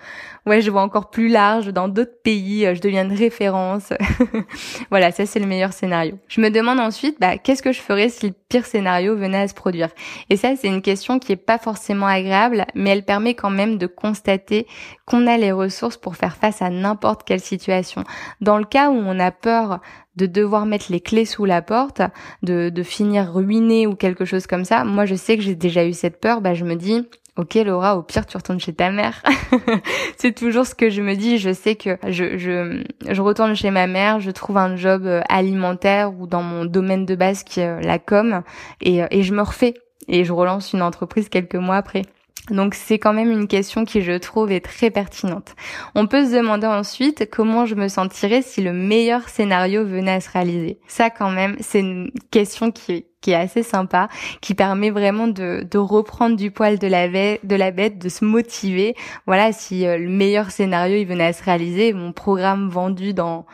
ouais, 0.47 0.61
je 0.61 0.71
vois 0.71 0.83
encore 0.83 1.11
plus 1.11 1.29
large 1.29 1.69
dans 1.69 1.89
d'autres 1.89 2.21
pays, 2.23 2.67
euh, 2.67 2.75
je 2.75 2.81
deviens 2.81 3.05
une 3.05 3.17
référence. 3.17 3.93
voilà, 4.91 5.13
ça 5.13 5.27
c'est 5.27 5.39
le 5.41 5.47
meilleur 5.47 5.73
scénario. 5.73 6.19
Je 6.29 6.41
me 6.41 6.51
demande 6.51 6.81
ensuite, 6.81 7.19
bah, 7.21 7.39
qu'est-ce 7.39 7.63
que 7.63 7.73
je 7.73 7.81
ferais 7.81 8.09
si 8.09 8.29
le 8.29 8.35
pire 8.49 8.67
scénario 8.67 9.17
venait 9.17 9.43
à 9.43 9.49
se 9.49 9.55
produire? 9.55 9.89
Et 10.31 10.37
ça, 10.37 10.55
c'est 10.57 10.69
une 10.69 10.83
question 10.83 11.19
qui 11.19 11.33
est 11.33 11.37
pas 11.37 11.59
forcément 11.59 12.07
agréable, 12.07 12.67
mais 12.75 12.91
elle 12.91 13.05
permet 13.05 13.35
quand 13.35 13.51
même 13.51 13.79
de 13.79 13.87
constater 13.87 14.67
qu'on 15.07 15.27
a 15.27 15.37
les 15.37 15.53
ressources 15.53 15.97
pour 15.97 16.17
faire 16.17 16.37
face 16.37 16.63
à 16.63 16.71
n'importe 16.71 17.25
quelle 17.25 17.41
situation. 17.41 18.05
Dans 18.41 18.59
le 18.59 18.65
cas 18.65 18.91
où 18.91 18.95
on 18.95 19.19
a 19.19 19.31
peur 19.31 19.81
de 20.17 20.27
devoir 20.27 20.65
mettre 20.65 20.87
les 20.91 21.01
clés 21.01 21.25
sous 21.25 21.45
la 21.45 21.61
porte, 21.61 22.01
de, 22.43 22.69
de 22.69 22.83
finir 22.85 23.33
ruiné 23.35 23.89
ou 23.89 23.97
quelque 23.97 24.25
chose 24.25 24.47
comme 24.47 24.65
ça, 24.65 24.85
moi 24.85 25.07
je 25.07 25.17
sais 25.17 25.37
que 25.37 25.43
j'ai 25.43 25.57
déjà 25.57 25.85
eu 25.85 25.93
cette 25.93 26.21
peur, 26.21 26.41
bah 26.41 26.55
je 26.55 26.65
me 26.65 26.77
dis 26.77 27.05
Ok 27.37 27.55
Laura, 27.55 27.97
au 27.97 28.03
pire 28.03 28.27
tu 28.27 28.37
retournes 28.37 28.61
chez 28.61 28.73
ta 28.73 28.93
mère. 28.93 29.21
c'est 30.17 30.35
toujours 30.35 30.67
ce 30.67 30.75
que 30.77 30.89
je 30.89 31.03
me 31.03 31.17
dis. 31.17 31.39
Je 31.39 31.53
sais 31.53 31.75
que 31.75 31.99
je, 32.07 32.39
je, 32.39 32.85
je 33.09 33.23
retourne 33.23 33.57
chez 33.57 33.73
ma 33.73 33.89
mère, 33.89 34.21
je 34.21 34.31
trouve 34.31 34.57
un 34.57 34.77
job 34.77 35.05
euh, 35.05 35.21
alimentaire 35.29 36.13
ou 36.15 36.29
dans 36.29 36.43
mon 36.43 36.65
domaine 36.65 37.05
de 37.07 37.17
base 37.17 37.43
qui 37.43 37.59
est 37.59 37.67
euh, 37.67 37.81
la 37.81 37.99
com 37.99 38.43
et, 38.81 39.03
euh, 39.03 39.09
et 39.11 39.25
je 39.25 39.35
me 39.35 39.43
refais 39.43 39.75
et 40.07 40.25
je 40.25 40.33
relance 40.33 40.73
une 40.75 40.83
entreprise 40.83 41.29
quelques 41.29 41.57
mois 41.57 41.77
après. 41.77 42.03
Donc 42.51 42.75
c'est 42.75 42.99
quand 42.99 43.15
même 43.15 43.31
une 43.31 43.49
question 43.49 43.85
qui 43.85 44.03
je 44.03 44.13
trouve 44.19 44.53
est 44.53 44.61
très 44.61 44.91
pertinente. 44.91 45.57
On 45.95 46.07
peut 46.07 46.27
se 46.27 46.37
demander 46.37 46.67
ensuite 46.67 47.29
comment 47.33 47.65
je 47.65 47.75
me 47.75 47.89
sentirais 47.89 48.43
si 48.43 48.63
le 48.63 48.73
meilleur 48.73 49.29
scénario 49.29 49.85
venait 49.85 50.13
à 50.13 50.21
se 50.21 50.31
réaliser. 50.31 50.79
Ça 50.87 51.09
quand 51.09 51.31
même, 51.31 51.57
c'est 51.61 51.81
une 51.81 52.11
question 52.31 52.71
qui 52.71 53.07
qui 53.25 53.31
est 53.31 53.37
assez 53.37 53.63
sympa, 53.63 54.09
qui 54.43 54.55
permet 54.55 54.91
vraiment 54.91 55.29
de, 55.29 55.67
de 55.69 55.79
reprendre 55.79 56.37
du 56.37 56.51
poil 56.51 56.79
de 56.79 56.87
la, 56.87 57.09
bête, 57.09 57.99
de 57.99 58.09
se 58.11 58.23
motiver. 58.23 58.95
Voilà, 59.27 59.51
si 59.53 59.87
euh, 59.87 59.97
le 59.97 60.11
meilleur 60.11 60.51
scénario 60.51 60.99
il 60.99 61.07
venait 61.07 61.29
à 61.29 61.33
se 61.33 61.43
réaliser, 61.43 61.95
mon 61.95 62.13
programme 62.13 62.69
vendu 62.69 63.15
dans 63.15 63.47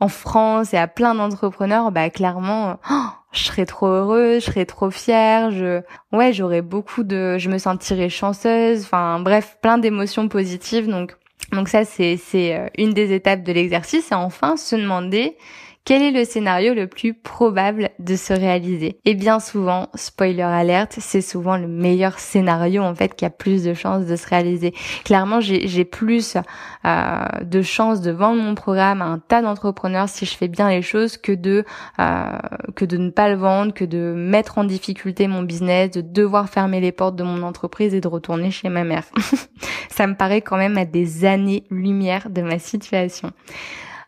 en 0.00 0.08
France 0.08 0.74
et 0.74 0.76
à 0.76 0.88
plein 0.88 1.14
d'entrepreneurs, 1.14 1.92
bah 1.92 2.10
clairement, 2.10 2.80
oh, 2.90 3.04
je 3.30 3.44
serais 3.44 3.66
trop 3.66 3.86
heureuse, 3.86 4.44
je 4.44 4.50
serais 4.50 4.66
trop 4.66 4.90
fière, 4.90 5.52
je 5.52 5.80
ouais, 6.12 6.32
j'aurais 6.32 6.60
beaucoup 6.62 7.04
de 7.04 7.38
je 7.38 7.48
me 7.48 7.58
sentirais 7.58 8.08
chanceuse, 8.08 8.82
enfin 8.82 9.20
bref, 9.20 9.58
plein 9.62 9.78
d'émotions 9.78 10.26
positives 10.26 10.88
donc 10.88 11.16
donc 11.52 11.68
ça 11.68 11.84
c'est 11.84 12.16
c'est 12.16 12.56
euh, 12.56 12.66
une 12.76 12.92
des 12.92 13.12
étapes 13.12 13.44
de 13.44 13.52
l'exercice 13.52 14.10
et 14.10 14.14
enfin 14.16 14.56
se 14.56 14.74
demander 14.74 15.36
quel 15.84 16.00
est 16.00 16.12
le 16.12 16.24
scénario 16.24 16.72
le 16.72 16.86
plus 16.86 17.12
probable 17.12 17.90
de 17.98 18.16
se 18.16 18.32
réaliser? 18.32 18.98
Et 19.04 19.14
bien 19.14 19.38
souvent, 19.38 19.88
spoiler 19.94 20.40
alerte, 20.40 20.96
c'est 20.98 21.20
souvent 21.20 21.58
le 21.58 21.68
meilleur 21.68 22.18
scénario 22.18 22.82
en 22.82 22.94
fait 22.94 23.14
qui 23.14 23.26
a 23.26 23.30
plus 23.30 23.64
de 23.64 23.74
chances 23.74 24.06
de 24.06 24.16
se 24.16 24.26
réaliser. 24.26 24.72
Clairement, 25.04 25.40
j'ai 25.40 25.84
plus 25.84 26.38
euh, 26.86 27.24
de 27.42 27.60
chances 27.60 28.00
de 28.00 28.10
vendre 28.10 28.40
mon 28.40 28.54
programme 28.54 29.02
à 29.02 29.04
un 29.04 29.18
tas 29.18 29.42
d'entrepreneurs 29.42 30.08
si 30.08 30.24
je 30.24 30.34
fais 30.34 30.48
bien 30.48 30.70
les 30.70 30.80
choses 30.80 31.18
que 31.18 31.32
de 31.32 31.66
euh, 32.00 32.38
que 32.74 32.86
de 32.86 32.96
ne 32.96 33.10
pas 33.10 33.28
le 33.28 33.36
vendre, 33.36 33.74
que 33.74 33.84
de 33.84 34.14
mettre 34.16 34.56
en 34.56 34.64
difficulté 34.64 35.28
mon 35.28 35.42
business, 35.42 35.90
de 35.90 36.00
devoir 36.00 36.48
fermer 36.48 36.80
les 36.80 36.92
portes 36.92 37.16
de 37.16 37.24
mon 37.24 37.42
entreprise 37.42 37.94
et 37.94 38.00
de 38.00 38.08
retourner 38.08 38.50
chez 38.50 38.70
ma 38.70 38.84
mère. 38.84 39.04
Ça 39.90 40.06
me 40.06 40.14
paraît 40.14 40.40
quand 40.40 40.56
même 40.56 40.78
à 40.78 40.86
des 40.86 41.26
années-lumière 41.26 42.30
de 42.30 42.40
ma 42.40 42.58
situation. 42.58 43.32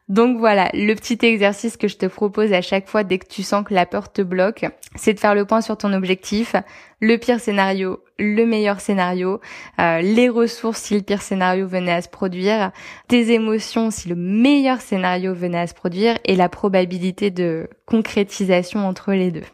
Donc 0.08 0.38
voilà, 0.38 0.70
le 0.72 0.94
petit 0.94 1.18
exercice 1.22 1.76
que 1.76 1.88
je 1.88 1.96
te 1.96 2.06
propose 2.06 2.52
à 2.52 2.62
chaque 2.62 2.86
fois 2.86 3.02
dès 3.02 3.18
que 3.18 3.26
tu 3.26 3.42
sens 3.42 3.64
que 3.64 3.74
la 3.74 3.86
peur 3.86 4.12
te 4.12 4.22
bloque, 4.22 4.64
c'est 4.94 5.14
de 5.14 5.18
faire 5.18 5.34
le 5.34 5.44
point 5.44 5.60
sur 5.60 5.76
ton 5.76 5.92
objectif, 5.92 6.54
le 7.00 7.16
pire 7.16 7.40
scénario, 7.40 8.04
le 8.16 8.44
meilleur 8.44 8.80
scénario, 8.80 9.40
euh, 9.80 10.00
les 10.02 10.28
ressources 10.28 10.82
si 10.82 10.94
le 10.94 11.02
pire 11.02 11.22
scénario 11.22 11.66
venait 11.66 11.92
à 11.92 12.02
se 12.02 12.08
produire, 12.08 12.70
tes 13.08 13.32
émotions 13.32 13.90
si 13.90 14.08
le 14.08 14.14
meilleur 14.14 14.80
scénario 14.80 15.34
venait 15.34 15.58
à 15.58 15.66
se 15.66 15.74
produire 15.74 16.16
et 16.24 16.36
la 16.36 16.48
probabilité 16.48 17.32
de 17.32 17.68
concrétisation 17.84 18.86
entre 18.86 19.12
les 19.12 19.32
deux. 19.32 19.44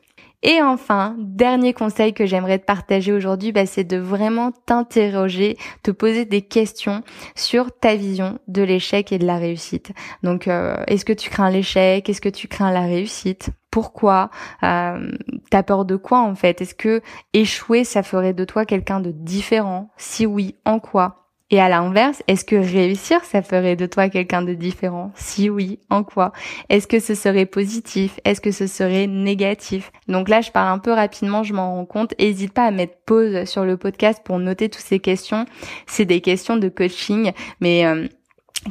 Et 0.43 0.61
enfin, 0.61 1.15
dernier 1.19 1.73
conseil 1.73 2.15
que 2.15 2.27
j'aimerais 2.27 2.59
te 2.59 2.65
partager 2.65 3.13
aujourd'hui, 3.13 3.53
bah, 3.53 3.67
c'est 3.67 3.85
de 3.85 3.97
vraiment 3.97 4.51
t'interroger, 4.67 5.57
te 5.83 5.93
poser 5.93 6.25
des 6.25 6.43
questions 6.43 7.03
sur 7.37 7.71
ta 7.79 7.95
vision 7.95 8.39
de 8.49 8.63
l'échec 8.63 9.13
et 9.13 9.19
de 9.19 9.27
la 9.27 9.37
réussite. 9.39 9.93
Donc, 10.25 10.49
euh, 10.49 10.77
est-ce 10.89 11.05
que 11.05 11.13
tu 11.13 11.31
crains 11.31 11.51
l'échec? 11.51 12.09
Est-ce 12.09 12.21
que 12.21 12.29
tu 12.29 12.49
crains 12.49 12.73
la 12.73 12.83
réussite? 12.83 13.51
Pourquoi? 13.71 14.31
Euh, 14.65 15.13
T'as 15.51 15.63
peur 15.63 15.85
de 15.85 15.97
quoi 15.97 16.21
en 16.21 16.35
fait? 16.35 16.61
Est-ce 16.61 16.75
que 16.75 17.03
échouer, 17.33 17.85
ça 17.85 18.03
ferait 18.03 18.35
de 18.35 18.45
toi 18.45 18.67
quelqu'un 18.67 19.01
de 19.01 19.13
différent? 19.13 19.91
Si 19.97 20.27
oui, 20.27 20.57
en 20.65 20.81
quoi? 20.81 21.22
Et 21.53 21.61
à 21.61 21.69
l'inverse, 21.69 22.23
est-ce 22.29 22.47
que 22.47 22.57
réussir, 22.57 23.23
ça 23.25 23.43
ferait 23.43 23.77
de 23.77 23.85
toi 23.85 24.09
quelqu'un 24.09 24.41
de 24.41 24.55
différent? 24.55 25.13
Si 25.15 25.51
oui, 25.51 25.79
en 25.91 26.03
quoi? 26.03 26.33
Est-ce 26.71 26.87
que 26.87 26.99
ce 26.99 27.15
serait 27.15 27.45
positif? 27.45 28.19
Est-ce 28.25 28.41
que 28.41 28.51
ce 28.51 28.67
serait 28.67 29.07
négatif? 29.07 29.93
Donc 30.09 30.31
là, 30.31 30.41
je 30.41 30.51
parle 30.51 30.73
un 30.73 30.79
peu 30.79 30.93
rapidement, 30.93 31.43
je 31.43 31.53
m'en 31.53 31.75
rends 31.75 31.85
compte. 31.85 32.15
N'hésite 32.19 32.55
pas 32.55 32.65
à 32.65 32.71
mettre 32.71 32.95
pause 33.05 33.45
sur 33.45 33.67
le 33.67 33.77
podcast 33.77 34.23
pour 34.25 34.39
noter 34.39 34.71
toutes 34.71 34.83
ces 34.83 34.99
questions. 34.99 35.45
C'est 35.87 36.07
des 36.07 36.23
questions 36.23 36.57
de 36.57 36.71
coaching, 36.71 37.33
mais... 37.61 37.85
Euh, 37.85 38.09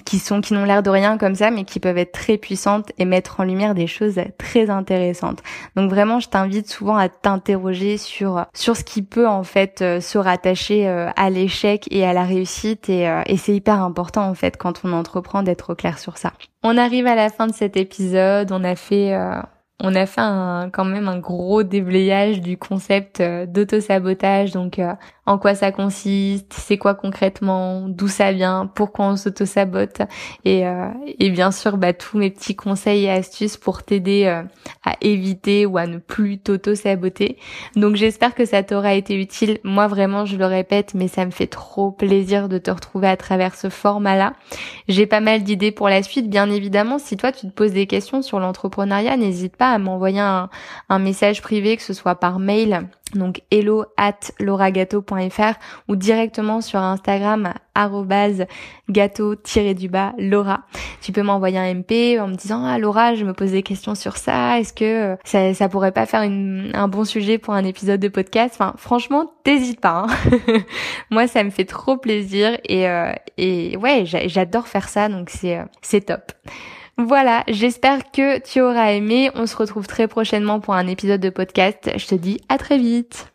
qui 0.06 0.20
sont 0.20 0.42
qui 0.42 0.54
n'ont 0.54 0.66
l'air 0.66 0.84
de 0.84 0.90
rien 0.90 1.18
comme 1.18 1.36
ça 1.36 1.52
mais 1.52 1.64
qui 1.64 1.80
peuvent 1.80 1.98
être 1.98 2.12
très 2.12 2.38
puissantes 2.38 2.92
et 2.98 3.06
mettre 3.06 3.40
en 3.40 3.44
lumière 3.44 3.76
des 3.76 3.88
choses 3.88 4.20
très 4.38 4.70
intéressantes. 4.70 5.42
Donc 5.76 5.90
vraiment 5.90 6.20
je 6.20 6.30
t'invite 6.30 6.70
souvent 6.70 6.96
à 6.96 7.10
t'interroger 7.10 7.98
sur 7.98 8.46
sur 8.54 8.76
ce 8.76 8.84
qui 8.84 9.02
peut 9.02 9.28
en 9.28 9.44
fait 9.44 9.82
euh, 9.82 10.00
se 10.00 10.18
rattacher 10.18 10.88
euh, 10.88 11.10
à 11.16 11.30
l'échec 11.30 11.88
et 11.92 12.06
à 12.06 12.14
la 12.14 12.24
réussite 12.24 12.90
et, 12.90 13.08
euh, 13.08 13.22
et 13.26 13.38
c'est 13.38 13.54
hyper 13.54 13.82
important 13.82 14.24
en 14.24 14.34
fait 14.34 14.58
quand 14.58 14.82
on 14.84 14.94
entreprend 14.94 15.44
d'être 15.44 15.74
clair 15.74 16.00
sur 16.00 16.18
ça. 16.18 16.34
On 16.64 16.78
arrive 16.78 17.08
à 17.08 17.16
la 17.16 17.30
fin 17.30 17.48
de 17.48 17.54
cet 17.54 17.76
épisode, 17.76 18.52
on 18.52 18.64
a 18.64 18.76
fait 18.76 19.18
on 19.84 19.96
a 19.96 20.06
fait 20.06 20.22
quand 20.72 20.86
même 20.86 21.08
un 21.08 21.18
gros 21.18 21.64
déblayage 21.64 22.40
du 22.40 22.58
concept 22.58 23.20
euh, 23.20 23.46
d'auto-sabotage, 23.46 24.52
donc 24.52 24.78
euh, 24.78 24.94
en 25.26 25.38
quoi 25.38 25.56
ça 25.56 25.72
consiste, 25.72 26.54
c'est 26.54 26.78
quoi 26.78 26.94
concrètement, 26.94 27.88
d'où 27.88 28.08
ça 28.08 28.32
vient, 28.32 28.70
pourquoi 28.74 29.08
on 29.08 29.16
s'auto-sabote, 29.16 30.02
et, 30.46 30.68
euh, 30.68 30.90
et 31.20 31.32
bien 31.32 31.52
sûr 31.52 31.78
bah, 31.78 31.94
tous 31.94 32.18
mes 32.18 32.30
petits 32.30 32.56
conseils 32.56 33.06
et 33.06 33.10
astuces 33.10 33.58
pour 33.58 33.84
t'aider 33.84 34.28
à 34.86 34.96
éviter 35.02 35.66
ou 35.66 35.78
à 35.78 35.88
ne 35.88 35.98
plus 35.98 36.38
t'auto-saboter. 36.38 37.38
Donc 37.76 37.96
j'espère 37.96 38.36
que 38.36 38.46
ça 38.46 38.64
t'aura 38.64 38.94
été 38.94 39.16
utile. 39.16 39.60
Moi 39.64 39.88
vraiment, 39.88 40.26
je 40.26 40.38
le 40.38 40.46
répète, 40.46 40.94
mais 40.94 41.08
ça 41.08 41.26
me 41.26 41.32
fait 41.32 41.48
trop 41.48 41.92
plaisir 41.92 42.50
de 42.50 42.58
te 42.58 42.70
retrouver 42.70 43.08
à 43.08 43.18
travers 43.18 43.56
ce 43.56 43.70
format-là. 43.70 44.34
J'ai 44.88 45.08
pas 45.08 45.22
mal 45.22 45.44
d'idées 45.44 45.72
pour 45.72 45.90
la 45.90 46.04
suite, 46.04 46.30
bien 46.30 46.50
évidemment. 46.50 47.00
Si 47.00 47.18
toi 47.18 47.32
tu 47.32 47.48
te 47.48 47.52
poses 47.52 47.74
des 47.74 47.88
questions 47.88 48.22
sur 48.22 48.40
l'entrepreneuriat, 48.40 49.18
n'hésite 49.18 49.56
pas 49.56 49.71
à 49.72 49.80
m'envoyer 49.80 50.20
un, 50.20 50.50
message 51.00 51.42
privé, 51.42 51.78
que 51.78 51.84
ce 51.84 51.94
soit 51.94 52.16
par 52.16 52.40
mail, 52.40 52.88
donc 53.16 53.42
hello 53.52 53.86
at 53.98 54.20
lauragato.fr 54.40 55.54
ou 55.88 55.96
directement 55.96 56.62
sur 56.62 56.80
Instagram 56.80 57.54
gâteau-du-bas 58.90 60.14
Laura. 60.18 60.62
Tu 61.02 61.12
peux 61.12 61.22
m'envoyer 61.22 61.58
un 61.58 61.74
MP 61.74 62.20
en 62.20 62.28
me 62.28 62.36
disant 62.36 62.66
ah 62.66 62.78
Laura 62.78 63.16
je 63.16 63.26
me 63.26 63.34
pose 63.34 63.52
des 63.52 63.64
questions 63.64 63.96
sur 63.96 64.18
ça, 64.18 64.60
est-ce 64.60 64.74
que 64.74 65.18
ça, 65.24 65.54
ça 65.54 65.70
pourrait 65.70 65.92
pas 65.92 66.06
faire 66.06 66.22
un 66.22 66.88
bon 66.88 67.06
sujet 67.06 67.38
pour 67.38 67.54
un 67.54 67.64
épisode 67.64 68.00
de 68.00 68.08
podcast? 68.08 68.56
Enfin 68.56 68.74
franchement 68.78 69.32
t'hésites 69.44 69.82
pas. 69.82 70.06
Hein. 70.08 70.38
Moi 71.10 71.28
ça 71.28 71.44
me 71.44 71.50
fait 71.50 71.66
trop 71.66 71.98
plaisir 71.98 72.58
et, 72.66 72.88
euh, 72.88 73.12
et 73.38 73.78
ouais 73.78 74.04
j'adore 74.06 74.68
faire 74.68 74.90
ça 74.90 75.10
donc 75.10 75.30
c'est 75.30 75.58
euh, 75.58 75.64
c'est 75.82 76.02
top. 76.02 76.32
Voilà, 77.08 77.44
j'espère 77.48 78.12
que 78.12 78.40
tu 78.40 78.62
auras 78.62 78.92
aimé. 78.92 79.32
On 79.34 79.48
se 79.48 79.56
retrouve 79.56 79.88
très 79.88 80.08
prochainement 80.08 80.60
pour 80.60 80.76
un 80.76 80.86
épisode 80.86 81.20
de 81.20 81.32
podcast. 81.32 81.90
Je 81.98 82.06
te 82.06 82.16
dis 82.16 82.40
à 82.48 82.60
très 82.60 82.78
vite. 82.78 83.32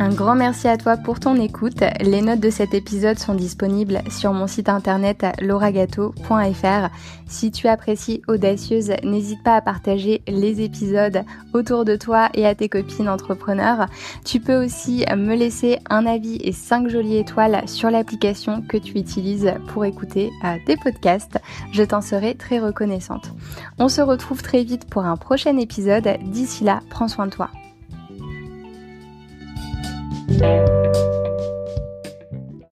Un 0.00 0.10
grand 0.10 0.36
merci 0.36 0.68
à 0.68 0.76
toi 0.76 0.96
pour 0.96 1.18
ton 1.18 1.34
écoute. 1.34 1.82
Les 2.00 2.22
notes 2.22 2.38
de 2.38 2.50
cet 2.50 2.72
épisode 2.72 3.18
sont 3.18 3.34
disponibles 3.34 4.00
sur 4.08 4.32
mon 4.32 4.46
site 4.46 4.68
internet 4.68 5.26
lauragato.fr. 5.40 6.88
Si 7.26 7.50
tu 7.50 7.66
apprécies 7.66 8.22
Audacieuse, 8.28 8.92
n'hésite 9.02 9.42
pas 9.42 9.56
à 9.56 9.60
partager 9.60 10.22
les 10.28 10.60
épisodes 10.60 11.24
autour 11.52 11.84
de 11.84 11.96
toi 11.96 12.28
et 12.34 12.46
à 12.46 12.54
tes 12.54 12.68
copines 12.68 13.08
entrepreneurs. 13.08 13.86
Tu 14.24 14.38
peux 14.38 14.64
aussi 14.64 15.04
me 15.16 15.34
laisser 15.34 15.80
un 15.90 16.06
avis 16.06 16.38
et 16.44 16.52
5 16.52 16.88
jolies 16.88 17.16
étoiles 17.16 17.68
sur 17.68 17.90
l'application 17.90 18.62
que 18.62 18.76
tu 18.76 18.96
utilises 18.98 19.52
pour 19.72 19.84
écouter 19.84 20.30
euh, 20.44 20.54
tes 20.64 20.76
podcasts. 20.76 21.40
Je 21.72 21.82
t'en 21.82 22.02
serai 22.02 22.36
très 22.36 22.60
reconnaissante. 22.60 23.32
On 23.80 23.88
se 23.88 24.00
retrouve 24.00 24.42
très 24.42 24.62
vite 24.62 24.88
pour 24.88 25.04
un 25.04 25.16
prochain 25.16 25.56
épisode. 25.56 26.18
D'ici 26.22 26.62
là, 26.62 26.80
prends 26.88 27.08
soin 27.08 27.26
de 27.26 27.32
toi. 27.32 27.50
thank 30.28 30.68
you 30.86 31.27